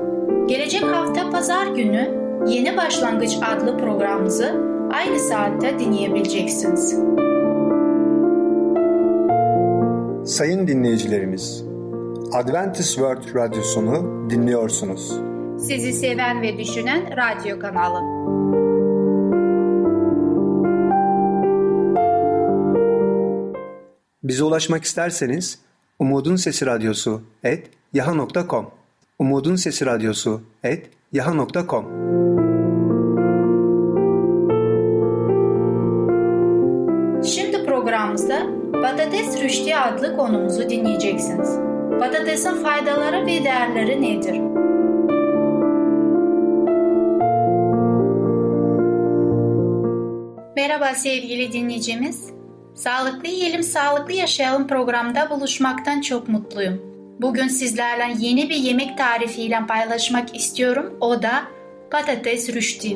Gelecek 0.48 0.82
hafta 0.82 1.30
pazar 1.30 1.66
günü 1.66 2.26
Yeni 2.48 2.76
Başlangıç 2.76 3.36
adlı 3.42 3.78
programımızı 3.78 4.54
aynı 4.92 5.18
saatte 5.18 5.78
dinleyebileceksiniz. 5.78 6.98
Sayın 10.24 10.66
dinleyicilerimiz, 10.66 11.64
Adventist 12.32 12.94
World 12.94 13.34
Radyosunu 13.34 14.30
dinliyorsunuz. 14.30 15.12
Sizi 15.58 15.92
seven 15.92 16.42
ve 16.42 16.58
düşünen 16.58 17.16
radyo 17.16 17.58
kanalı. 17.58 18.00
Bize 24.22 24.44
ulaşmak 24.44 24.84
isterseniz 24.84 25.58
Umutun 25.98 26.36
Sesi 26.36 26.66
Radyosu 26.66 27.22
et 27.44 27.70
yaha.com 27.92 28.70
Umutun 29.18 29.56
Sesi 29.56 29.86
Radyosu 29.86 30.40
et 30.64 30.90
yaha.com 31.12 31.84
Şimdi 37.24 37.66
programımızda 37.66 38.46
Patates 38.72 39.42
Rüştü 39.42 39.74
adlı 39.74 40.16
konumuzu 40.16 40.68
dinleyeceksiniz. 40.68 41.75
Patatesin 42.00 42.62
faydaları 42.62 43.26
ve 43.26 43.44
değerleri 43.44 44.02
nedir? 44.02 44.40
Merhaba 50.56 50.94
sevgili 50.94 51.52
dinleyicimiz. 51.52 52.30
Sağlıklı 52.74 53.28
Yiyelim 53.28 53.62
Sağlıklı 53.62 54.12
Yaşayalım 54.12 54.66
programda 54.66 55.30
buluşmaktan 55.30 56.00
çok 56.00 56.28
mutluyum. 56.28 56.82
Bugün 57.20 57.48
sizlerle 57.48 58.14
yeni 58.18 58.48
bir 58.48 58.56
yemek 58.56 58.98
tarifiyle 58.98 59.58
paylaşmak 59.68 60.36
istiyorum. 60.36 60.96
O 61.00 61.22
da 61.22 61.44
patates 61.90 62.54
rüştü. 62.54 62.88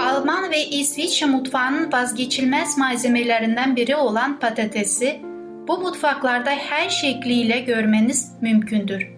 Alman 0.00 0.50
ve 0.50 0.66
İsviçre 0.70 1.26
mutfağının 1.26 1.92
vazgeçilmez 1.92 2.78
malzemelerinden 2.78 3.76
biri 3.76 3.96
olan 3.96 4.38
patatesi 4.38 5.20
bu 5.68 5.78
mutfaklarda 5.78 6.50
her 6.50 6.88
şekliyle 6.88 7.60
görmeniz 7.60 8.32
mümkündür. 8.40 9.08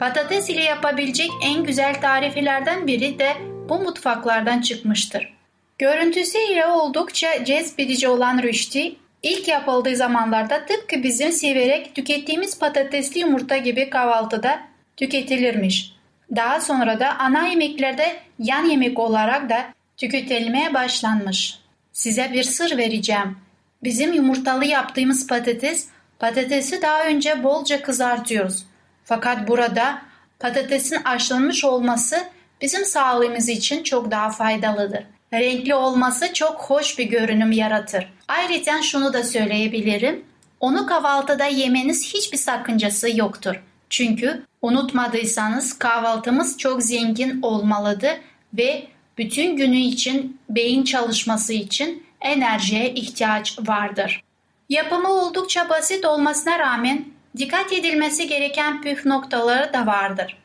Patates 0.00 0.50
ile 0.50 0.62
yapabilecek 0.62 1.30
en 1.42 1.64
güzel 1.64 2.00
tariflerden 2.00 2.86
biri 2.86 3.18
de 3.18 3.32
bu 3.68 3.78
mutfaklardan 3.78 4.60
çıkmıştır. 4.60 5.34
Görüntüsüyle 5.78 6.66
oldukça 6.66 7.44
cezbedici 7.44 8.08
olan 8.08 8.42
rüşti, 8.42 8.96
ilk 9.22 9.48
yapıldığı 9.48 9.96
zamanlarda 9.96 10.66
tıpkı 10.66 11.02
bizim 11.02 11.32
severek 11.32 11.94
tükettiğimiz 11.94 12.58
patatesli 12.58 13.20
yumurta 13.20 13.56
gibi 13.56 13.90
kahvaltıda 13.90 14.60
tüketilirmiş. 14.96 15.94
Daha 16.36 16.60
sonra 16.60 17.00
da 17.00 17.18
ana 17.18 17.46
yemeklerde 17.46 18.16
yan 18.38 18.64
yemek 18.64 18.98
olarak 18.98 19.50
da 19.50 19.64
tüketilmeye 19.96 20.74
başlanmış. 20.74 21.58
Size 21.92 22.30
bir 22.32 22.42
sır 22.42 22.78
vereceğim. 22.78 23.43
Bizim 23.84 24.12
yumurtalı 24.12 24.64
yaptığımız 24.64 25.26
patates, 25.26 25.86
patatesi 26.18 26.82
daha 26.82 27.04
önce 27.04 27.42
bolca 27.42 27.82
kızartıyoruz. 27.82 28.64
Fakat 29.04 29.48
burada 29.48 30.02
patatesin 30.38 30.96
haşlanmış 30.96 31.64
olması 31.64 32.16
bizim 32.60 32.84
sağlığımız 32.84 33.48
için 33.48 33.82
çok 33.82 34.10
daha 34.10 34.30
faydalıdır. 34.30 35.04
Renkli 35.32 35.74
olması 35.74 36.32
çok 36.32 36.60
hoş 36.60 36.98
bir 36.98 37.04
görünüm 37.04 37.52
yaratır. 37.52 38.12
Ayrıca 38.28 38.82
şunu 38.82 39.12
da 39.12 39.22
söyleyebilirim. 39.22 40.24
Onu 40.60 40.86
kahvaltıda 40.86 41.44
yemeniz 41.44 42.14
hiçbir 42.14 42.38
sakıncası 42.38 43.16
yoktur. 43.16 43.62
Çünkü 43.90 44.42
unutmadıysanız 44.62 45.78
kahvaltımız 45.78 46.58
çok 46.58 46.82
zengin 46.82 47.42
olmalıdır 47.42 48.14
ve 48.54 48.86
bütün 49.18 49.56
günü 49.56 49.76
için 49.76 50.40
beyin 50.50 50.84
çalışması 50.84 51.52
için 51.52 52.03
enerjiye 52.24 52.90
ihtiyaç 52.90 53.58
vardır. 53.58 54.24
Yapımı 54.68 55.08
oldukça 55.08 55.68
basit 55.68 56.04
olmasına 56.04 56.58
rağmen 56.58 57.04
dikkat 57.36 57.72
edilmesi 57.72 58.28
gereken 58.28 58.82
püf 58.82 59.06
noktaları 59.06 59.72
da 59.72 59.86
vardır. 59.86 60.36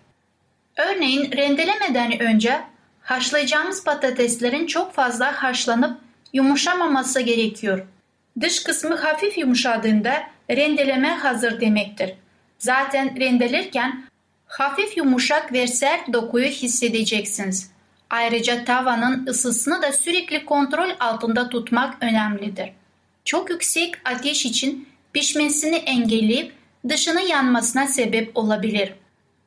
Örneğin 0.77 1.31
rendelemeden 1.31 2.19
önce 2.19 2.61
haşlayacağımız 3.01 3.83
patateslerin 3.83 4.67
çok 4.67 4.93
fazla 4.93 5.43
haşlanıp 5.43 6.01
yumuşamaması 6.33 7.21
gerekiyor. 7.21 7.87
Dış 8.39 8.63
kısmı 8.63 8.95
hafif 8.95 9.37
yumuşadığında 9.37 10.23
rendeleme 10.51 11.09
hazır 11.09 11.61
demektir. 11.61 12.13
Zaten 12.57 13.19
rendelerken 13.19 14.03
hafif 14.47 14.97
yumuşak 14.97 15.53
ve 15.53 15.67
sert 15.67 16.13
dokuyu 16.13 16.45
hissedeceksiniz. 16.45 17.71
Ayrıca 18.09 18.65
tavanın 18.65 19.27
ısısını 19.27 19.81
da 19.81 19.91
sürekli 19.91 20.45
kontrol 20.45 20.89
altında 20.99 21.49
tutmak 21.49 22.03
önemlidir. 22.03 22.69
Çok 23.25 23.49
yüksek 23.49 23.95
ateş 24.05 24.45
için 24.45 24.87
pişmesini 25.13 25.75
engelleyip 25.75 26.53
dışını 26.89 27.21
yanmasına 27.21 27.87
sebep 27.87 28.37
olabilir. 28.37 28.93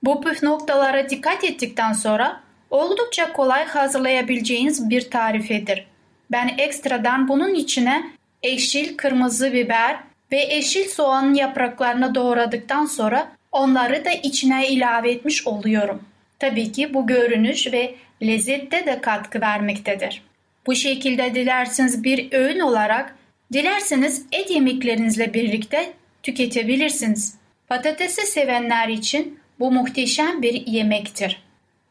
Bu 0.03 0.23
püf 0.23 0.43
noktalara 0.43 1.11
dikkat 1.11 1.45
ettikten 1.45 1.93
sonra 1.93 2.41
oldukça 2.71 3.33
kolay 3.33 3.65
hazırlayabileceğiniz 3.65 4.91
bir 4.91 5.11
tarifedir. 5.11 5.87
Ben 6.31 6.55
ekstradan 6.59 7.29
bunun 7.29 7.55
içine 7.55 8.11
eşil 8.43 8.97
kırmızı 8.97 9.53
biber 9.53 9.97
ve 10.33 10.43
eşil 10.43 10.89
soğanın 10.89 11.35
yapraklarını 11.35 12.15
doğradıktan 12.15 12.87
sonra 12.87 13.33
onları 13.53 14.05
da 14.05 14.11
içine 14.11 14.69
ilave 14.69 15.11
etmiş 15.11 15.47
oluyorum. 15.47 16.03
Tabii 16.43 16.73
ki 16.73 16.95
bu 16.95 17.07
görünüş 17.07 17.73
ve 17.73 17.95
lezzette 18.23 18.87
de 18.87 19.01
katkı 19.01 19.41
vermektedir. 19.41 20.23
Bu 20.67 20.75
şekilde 20.75 21.35
dilerseniz 21.35 22.05
bir 22.05 22.33
öğün 22.33 22.61
olarak, 22.61 23.17
dilerseniz 23.53 24.27
et 24.33 24.51
yemeklerinizle 24.51 25.35
birlikte 25.35 25.93
tüketebilirsiniz. 26.23 27.35
Patatesi 27.69 28.27
sevenler 28.27 28.89
için 28.89 29.39
bu 29.59 29.73
muhteşem 29.73 30.43
bir 30.43 30.67
yemektir. 30.67 31.43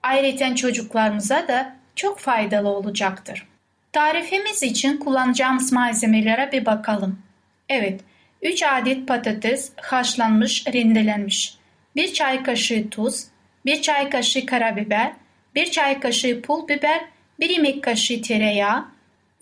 Ayrıca 0.04 0.56
çocuklarımıza 0.56 1.48
da 1.48 1.76
çok 1.96 2.20
faydalı 2.20 2.70
olacaktır. 2.70 3.48
Tarifimiz 3.94 4.64
için 4.64 4.98
kullanacağımız 4.98 5.72
malzemelere 5.72 6.50
bir 6.52 6.66
bakalım. 6.66 7.20
Evet, 7.70 8.02
3 8.42 8.64
adet 8.64 9.08
patates 9.08 9.72
haşlanmış, 9.82 10.68
rendelenmiş. 10.68 11.56
1 11.96 12.14
çay 12.14 12.44
kaşığı 12.44 12.90
tuz, 12.90 13.31
1 13.66 13.82
çay 13.82 14.10
kaşığı 14.10 14.46
karabiber, 14.46 15.12
1 15.56 15.72
çay 15.72 16.00
kaşığı 16.00 16.42
pul 16.42 16.68
biber, 16.68 17.02
1 17.40 17.50
yemek 17.50 17.84
kaşığı 17.84 18.22
tereyağı, 18.22 18.86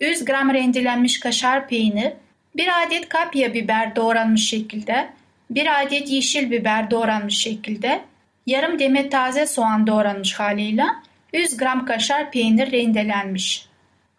100 0.00 0.24
gram 0.24 0.54
rendelenmiş 0.54 1.20
kaşar 1.20 1.68
peynir, 1.68 2.12
1 2.56 2.82
adet 2.82 3.08
kapya 3.08 3.54
biber 3.54 3.96
doğranmış 3.96 4.48
şekilde, 4.48 5.08
1 5.50 5.82
adet 5.82 6.10
yeşil 6.10 6.50
biber 6.50 6.90
doğranmış 6.90 7.38
şekilde, 7.38 8.00
yarım 8.46 8.78
demet 8.78 9.12
taze 9.12 9.46
soğan 9.46 9.86
doğranmış 9.86 10.34
haliyle 10.34 10.84
100 11.32 11.56
gram 11.56 11.86
kaşar 11.86 12.30
peynir 12.30 12.72
rendelenmiş. 12.72 13.66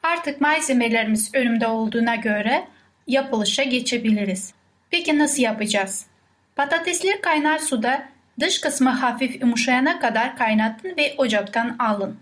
Artık 0.04 0.42
malzemelerimiz 0.42 1.36
önümde 1.36 1.68
olduğuna 1.68 2.16
göre 2.16 2.68
yapılışa 3.08 3.64
geçebiliriz. 3.64 4.54
Peki 4.90 5.20
nasıl 5.20 5.42
yapacağız? 5.42 6.06
Patatesleri 6.56 7.22
kaynar 7.22 7.60
suda 7.60 8.08
dış 8.42 8.62
kısmı 8.62 8.90
hafif 8.90 9.42
yumuşayana 9.42 10.00
kadar 10.00 10.38
kaynatın 10.38 10.98
ve 10.98 11.16
ocaktan 11.18 11.76
alın. 11.80 12.18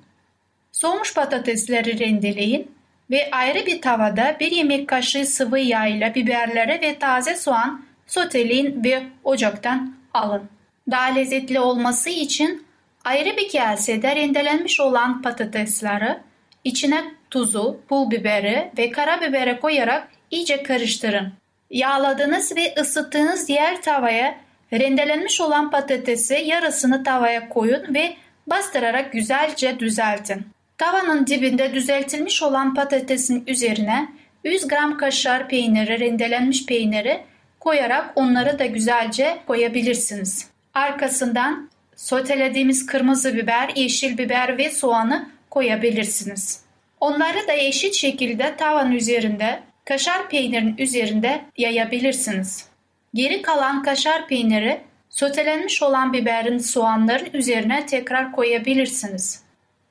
Soğumuş 0.71 1.13
patatesleri 1.13 1.99
rendeleyin 1.99 2.71
ve 3.11 3.29
ayrı 3.31 3.65
bir 3.65 3.81
tavada 3.81 4.37
bir 4.39 4.51
yemek 4.51 4.87
kaşığı 4.87 5.25
sıvı 5.25 5.59
yağ 5.59 5.87
ile 5.87 6.15
biberleri 6.15 6.81
ve 6.81 6.99
taze 6.99 7.35
soğan 7.35 7.85
soteleyin 8.07 8.83
ve 8.83 9.03
ocaktan 9.23 9.95
alın. 10.13 10.43
Daha 10.91 11.05
lezzetli 11.05 11.59
olması 11.59 12.09
için 12.09 12.65
ayrı 13.05 13.37
bir 13.37 13.51
kasede 13.51 14.15
rendelenmiş 14.15 14.79
olan 14.79 15.21
patatesleri 15.21 16.17
içine 16.63 17.03
tuzu, 17.29 17.81
pul 17.87 18.11
biberi 18.11 18.71
ve 18.77 18.91
karabiberi 18.91 19.59
koyarak 19.59 20.07
iyice 20.31 20.63
karıştırın. 20.63 21.33
Yağladığınız 21.69 22.55
ve 22.55 22.75
ısıttığınız 22.77 23.47
diğer 23.47 23.81
tavaya 23.81 24.35
rendelenmiş 24.73 25.41
olan 25.41 25.71
patatesi 25.71 26.33
yarısını 26.33 27.03
tavaya 27.03 27.49
koyun 27.49 27.93
ve 27.93 28.13
bastırarak 28.47 29.11
güzelce 29.11 29.79
düzeltin. 29.79 30.47
Tavanın 30.77 31.27
dibinde 31.27 31.73
düzeltilmiş 31.73 32.43
olan 32.43 32.73
patatesin 32.73 33.43
üzerine 33.47 34.09
100 34.43 34.67
gram 34.67 34.97
kaşar 34.97 35.49
peyniri, 35.49 35.99
rendelenmiş 35.99 36.65
peyniri 36.65 37.21
koyarak 37.59 38.11
onları 38.15 38.59
da 38.59 38.65
güzelce 38.65 39.37
koyabilirsiniz. 39.47 40.47
Arkasından 40.73 41.69
sotelediğimiz 41.95 42.85
kırmızı 42.85 43.35
biber, 43.35 43.69
yeşil 43.75 44.17
biber 44.17 44.57
ve 44.57 44.69
soğanı 44.69 45.29
koyabilirsiniz. 45.49 46.61
Onları 46.99 47.47
da 47.47 47.53
eşit 47.53 47.93
şekilde 47.93 48.55
tavan 48.55 48.91
üzerinde 48.91 49.59
kaşar 49.85 50.29
peynirin 50.29 50.75
üzerinde 50.77 51.41
yayabilirsiniz. 51.57 52.68
Geri 53.13 53.41
kalan 53.41 53.83
kaşar 53.83 54.27
peyniri 54.27 54.81
sotelenmiş 55.09 55.83
olan 55.83 56.13
biberin 56.13 56.57
soğanların 56.57 57.29
üzerine 57.33 57.85
tekrar 57.85 58.31
koyabilirsiniz. 58.31 59.43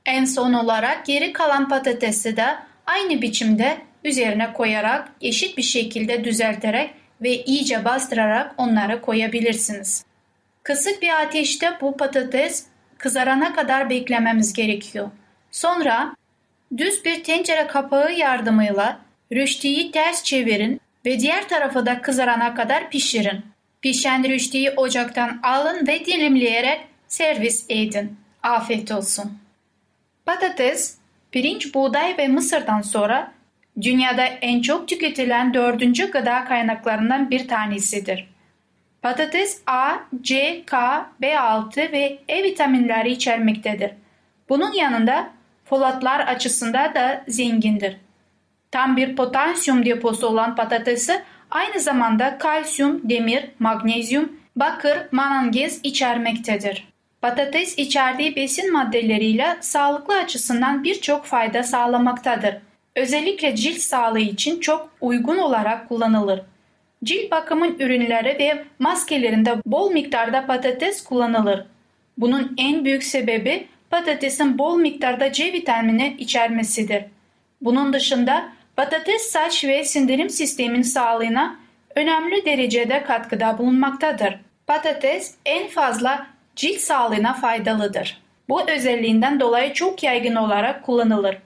En 0.07 0.25
son 0.25 0.53
olarak 0.53 1.07
geri 1.07 1.33
kalan 1.33 1.69
patatesi 1.69 2.37
de 2.37 2.57
aynı 2.87 3.23
biçimde 3.23 3.79
üzerine 4.05 4.53
koyarak 4.53 5.09
eşit 5.21 5.57
bir 5.57 5.63
şekilde 5.63 6.25
düzelterek 6.25 6.91
ve 7.23 7.45
iyice 7.45 7.85
bastırarak 7.85 8.55
onları 8.57 9.01
koyabilirsiniz. 9.01 10.05
Kısık 10.63 11.03
bir 11.03 11.23
ateşte 11.23 11.73
bu 11.81 11.97
patates 11.97 12.67
kızarana 12.99 13.55
kadar 13.55 13.91
beklememiz 13.91 14.53
gerekiyor. 14.53 15.11
Sonra 15.51 16.17
düz 16.77 17.05
bir 17.05 17.25
tencere 17.25 17.67
kapağı 17.67 18.13
yardımıyla 18.13 19.01
rüştiyi 19.33 19.91
ters 19.91 20.23
çevirin 20.23 20.81
ve 21.09 21.21
diğer 21.21 21.49
tarafı 21.49 21.87
da 21.87 22.03
kızarana 22.03 22.55
kadar 22.55 22.91
pişirin. 22.91 23.41
Pişen 23.83 24.25
rüştiyi 24.25 24.71
ocaktan 24.71 25.41
alın 25.43 25.87
ve 25.87 26.07
dilimleyerek 26.07 26.81
servis 27.07 27.67
edin. 27.69 28.17
Afiyet 28.43 28.93
olsun. 28.93 29.39
Patates, 30.27 30.99
pirinç, 31.33 31.75
buğday 31.75 32.19
ve 32.19 32.29
mısırdan 32.29 32.81
sonra 32.81 33.33
dünyada 33.81 34.25
en 34.25 34.63
çok 34.63 34.89
tüketilen 34.89 35.55
dördüncü 35.55 36.11
gıda 36.11 36.45
kaynaklarından 36.45 37.31
bir 37.31 37.49
tanesidir. 37.49 38.29
Patates 39.03 39.63
A, 39.67 39.97
C, 40.21 40.63
K, 40.67 41.07
B6 41.23 41.93
ve 41.93 42.19
E 42.29 42.43
vitaminleri 42.43 43.11
içermektedir. 43.11 43.91
Bunun 44.49 44.73
yanında 44.73 45.31
folatlar 45.65 46.21
açısından 46.21 46.95
da 46.95 47.25
zengindir. 47.29 47.97
Tam 48.71 48.97
bir 48.97 49.17
potasyum 49.17 49.85
deposu 49.85 50.27
olan 50.27 50.57
patatesi 50.57 51.23
aynı 51.51 51.81
zamanda 51.81 52.39
kalsiyum, 52.39 53.01
demir, 53.05 53.45
magnezyum, 53.59 54.33
bakır, 54.57 54.99
manganez 55.13 55.81
içermektedir. 55.83 56.89
Patates 57.23 57.79
içerdiği 57.79 58.37
besin 58.37 58.73
maddeleriyle 58.73 59.57
sağlıklı 59.61 60.19
açısından 60.19 60.85
birçok 60.85 61.25
fayda 61.25 61.63
sağlamaktadır. 61.63 62.57
Özellikle 62.97 63.57
cilt 63.57 63.79
sağlığı 63.79 64.21
için 64.21 64.61
çok 64.61 64.91
uygun 65.01 65.39
olarak 65.39 65.89
kullanılır. 65.89 66.43
Cilt 67.05 67.31
bakımın 67.31 67.77
ürünleri 67.79 68.29
ve 68.39 68.65
maskelerinde 68.79 69.57
bol 69.67 69.91
miktarda 69.91 70.47
patates 70.47 71.05
kullanılır. 71.05 71.65
Bunun 72.19 72.55
en 72.59 72.85
büyük 72.85 73.05
sebebi 73.05 73.67
patatesin 73.91 74.59
bol 74.59 74.79
miktarda 74.79 75.33
C 75.33 75.53
vitamini 75.53 76.17
içermesidir. 76.19 77.05
Bunun 77.61 77.93
dışında 77.93 78.49
patates 78.79 79.23
saç 79.23 79.65
ve 79.65 79.85
sindirim 79.85 80.31
sistemin 80.31 80.83
sağlığına 80.83 81.57
önemli 81.95 82.45
derecede 82.45 83.05
katkıda 83.05 83.59
bulunmaktadır. 83.59 84.39
Patates 84.67 85.35
en 85.47 85.69
fazla 85.69 86.27
cilt 86.57 86.81
sağlığına 86.81 87.35
faydalıdır. 87.35 88.23
Bu 88.49 88.71
özelliğinden 88.71 89.41
dolayı 89.41 89.73
çok 89.73 90.03
yaygın 90.03 90.35
olarak 90.35 90.83
kullanılır. 90.83 91.39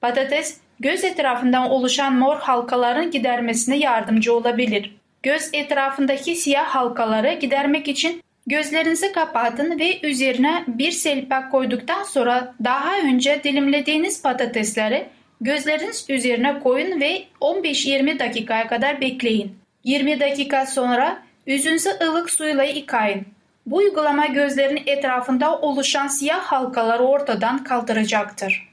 Patates 0.00 0.60
göz 0.80 1.04
etrafından 1.04 1.70
oluşan 1.70 2.14
mor 2.14 2.36
halkaların 2.36 3.10
gidermesine 3.10 3.76
yardımcı 3.76 4.34
olabilir. 4.34 4.96
Göz 5.22 5.50
etrafındaki 5.52 6.36
siyah 6.36 6.66
halkaları 6.66 7.32
gidermek 7.32 7.88
için 7.88 8.22
gözlerinizi 8.46 9.12
kapatın 9.12 9.78
ve 9.78 10.00
üzerine 10.02 10.64
bir 10.66 10.90
selpak 10.90 11.52
koyduktan 11.52 12.02
sonra 12.02 12.54
daha 12.64 12.98
önce 12.98 13.40
dilimlediğiniz 13.44 14.22
patatesleri 14.22 15.08
gözleriniz 15.40 16.06
üzerine 16.08 16.58
koyun 16.60 17.00
ve 17.00 17.24
15-20 17.40 18.18
dakikaya 18.18 18.68
kadar 18.68 19.00
bekleyin. 19.00 19.58
20 19.84 20.20
dakika 20.20 20.66
sonra 20.66 21.22
yüzünüzü 21.46 21.90
ılık 22.02 22.30
suyla 22.30 22.62
yıkayın. 22.62 23.26
Bu 23.66 23.76
uygulama 23.76 24.26
gözlerin 24.26 24.82
etrafında 24.86 25.58
oluşan 25.58 26.06
siyah 26.06 26.40
halkaları 26.40 27.02
ortadan 27.02 27.64
kaldıracaktır. 27.64 28.68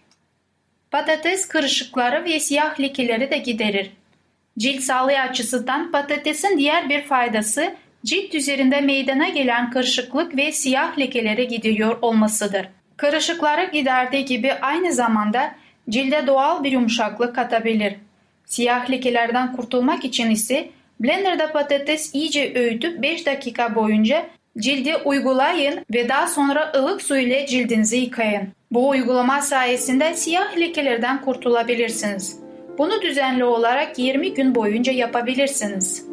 Patates 0.92 1.48
kırışıkları 1.48 2.24
ve 2.24 2.40
siyah 2.40 2.80
lekeleri 2.80 3.32
de 3.32 3.38
giderir. 3.38 3.92
Cilt 4.58 4.82
sağlığı 4.82 5.20
açısından 5.20 5.92
patatesin 5.92 6.58
diğer 6.58 6.90
bir 6.90 7.02
faydası 7.02 7.76
cilt 8.06 8.36
üzerinde 8.36 8.82
meydana 8.82 9.30
gelen 9.30 9.72
kırışıklık 9.72 10.38
ve 10.38 10.52
siyah 10.52 11.00
lekeleri 11.00 11.48
gidiyor 11.48 11.98
olmasıdır. 12.02 12.68
Kırışıkları 12.98 13.72
giderdiği 13.72 14.26
gibi 14.26 14.54
aynı 14.54 14.94
zamanda 14.94 15.56
cilde 15.90 16.28
doğal 16.28 16.64
bir 16.64 16.72
yumuşaklık 16.72 17.36
katabilir. 17.36 17.96
Siyah 18.46 18.92
lekelerden 18.92 19.56
kurtulmak 19.56 20.06
için 20.06 20.30
ise 20.30 20.70
blenderda 21.00 21.52
patates 21.52 22.16
iyice 22.16 22.54
öğütüp 22.56 23.02
5 23.02 23.26
dakika 23.26 23.76
boyunca 23.76 24.26
cildi 24.58 24.96
uygulayın 24.96 25.86
ve 25.94 26.10
daha 26.10 26.28
sonra 26.28 26.72
ılık 26.76 27.02
su 27.02 27.18
ile 27.18 27.46
cildinizi 27.46 27.98
yıkayın. 27.98 28.48
Bu 28.72 28.90
uygulama 28.90 29.42
sayesinde 29.42 30.14
siyah 30.14 30.58
lekelerden 30.58 31.22
kurtulabilirsiniz. 31.22 32.40
Bunu 32.78 33.02
düzenli 33.02 33.44
olarak 33.44 34.00
20 34.00 34.34
gün 34.34 34.56
boyunca 34.56 34.94
yapabilirsiniz. 34.94 36.06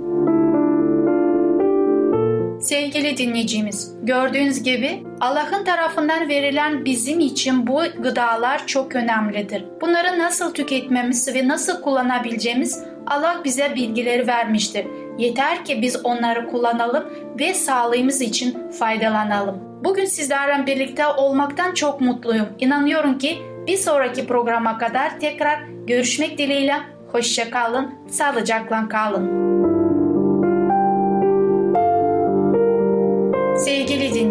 Sevgili 2.63 3.17
dinleyicimiz, 3.17 3.95
gördüğünüz 4.03 4.63
gibi 4.63 5.03
Allah'ın 5.21 5.65
tarafından 5.65 6.29
verilen 6.29 6.85
bizim 6.85 7.21
için 7.21 7.67
bu 7.67 7.83
gıdalar 7.99 8.67
çok 8.67 8.97
önemlidir. 8.97 9.65
Bunları 9.81 10.19
nasıl 10.19 10.55
tüketmemiz 10.55 11.35
ve 11.35 11.49
nasıl 11.49 11.83
kullanabileceğimiz 11.83 12.85
Allah 13.07 13.41
bize 13.45 13.75
bilgileri 13.75 14.27
vermiştir. 14.27 14.87
Yeter 15.19 15.65
ki 15.65 15.83
biz 15.83 16.05
onları 16.05 16.51
kullanalım 16.51 17.05
ve 17.41 17.55
sağlığımız 17.55 18.21
için 18.21 18.71
faydalanalım. 18.71 19.85
Bugün 19.85 20.05
sizlerle 20.05 20.67
birlikte 20.67 21.07
olmaktan 21.07 21.75
çok 21.75 22.01
mutluyum. 22.01 22.47
İnanıyorum 22.59 23.19
ki 23.19 23.39
Bir 23.67 23.77
sonraki 23.77 24.27
programa 24.27 24.79
kadar 24.79 25.21
tekrar 25.21 25.59
görüşmek 25.87 26.39
dileğiyle. 26.39 26.77
Hoşça 27.13 27.51
kalın, 27.51 27.95
sağlıcakla 28.09 28.89
kalın. 28.89 29.72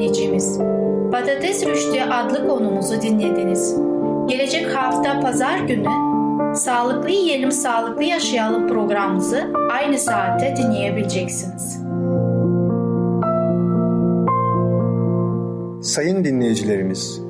Dinleyicimiz, 0.02 0.58
Patates 1.12 1.66
Rüştü 1.66 2.02
adlı 2.02 2.48
konumuzu 2.48 3.02
dinlediniz. 3.02 3.76
Gelecek 4.28 4.76
hafta 4.76 5.20
pazar 5.20 5.58
günü 5.58 5.88
Sağlıklı 6.56 7.10
Yiyelim 7.10 7.52
Sağlıklı 7.52 8.04
Yaşayalım 8.04 8.68
programımızı 8.68 9.44
aynı 9.72 9.98
saatte 9.98 10.56
dinleyebileceksiniz. 10.58 11.82
Sayın 15.82 16.24
dinleyicilerimiz, 16.26 17.22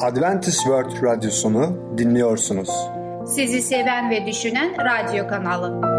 Adventist 0.00 0.58
World 0.58 1.02
Radyosunu 1.02 1.72
dinliyorsunuz. 1.98 2.70
Sizi 3.26 3.62
seven 3.62 4.10
ve 4.10 4.26
düşünen 4.26 4.70
radyo 4.78 5.28
kanalı. 5.28 5.91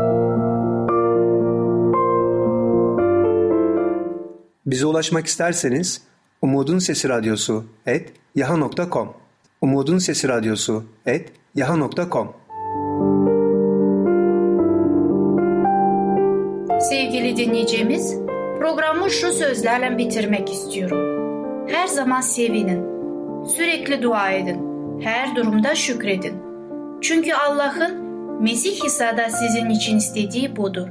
Bize 4.65 4.86
ulaşmak 4.86 5.28
isterseniz 5.28 6.02
Umutun 6.41 6.80
Sesi 6.80 7.10
Radyosu 7.10 7.65
et 7.86 8.13
yaha.com 8.36 9.13
Umutun 9.62 9.97
Sesi 9.97 10.28
Radyosu 10.28 10.84
et 11.06 11.32
yaha.com 11.56 12.34
Sevgili 16.80 17.38
dinleyicimiz, 17.38 18.15
programı 18.60 19.10
şu 19.10 19.32
sözlerle 19.32 19.97
bitirmek 19.97 20.52
istiyorum. 20.52 20.99
Her 21.69 21.88
zaman 21.88 22.21
sevinin, 22.21 22.86
sürekli 23.45 24.02
dua 24.02 24.32
edin, 24.32 24.60
her 25.02 25.36
durumda 25.36 25.76
şükredin. 25.76 26.36
Çünkü 27.02 27.34
Allah'ın 27.34 28.04
Mesih 28.41 28.86
İsa'da 28.86 29.30
sizin 29.30 29.69
için 29.69 29.97
istediği 29.97 30.56
budur. 30.56 30.88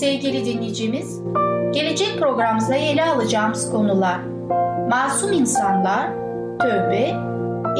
Sevgili 0.00 0.44
dinleyicimiz, 0.44 1.20
gelecek 1.72 2.18
programımızda 2.18 2.74
ele 2.74 3.04
alacağımız 3.04 3.70
konular 3.70 4.20
Masum 4.90 5.32
insanlar, 5.32 6.10
tövbe, 6.58 7.14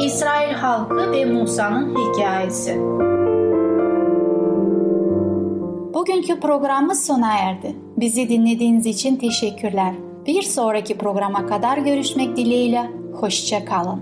İsrail 0.05 0.53
halkı 0.53 1.11
ve 1.11 1.25
Musa'nın 1.25 1.95
hikayesi. 1.95 2.77
Bugünkü 5.93 6.39
programımız 6.39 7.05
sona 7.05 7.37
erdi. 7.37 7.75
Bizi 7.97 8.29
dinlediğiniz 8.29 8.85
için 8.85 9.15
teşekkürler. 9.15 9.93
Bir 10.25 10.41
sonraki 10.41 10.97
programa 10.97 11.45
kadar 11.45 11.77
görüşmek 11.77 12.37
dileğiyle. 12.37 12.91
Hoşça 13.13 13.65
kalın. 13.65 14.01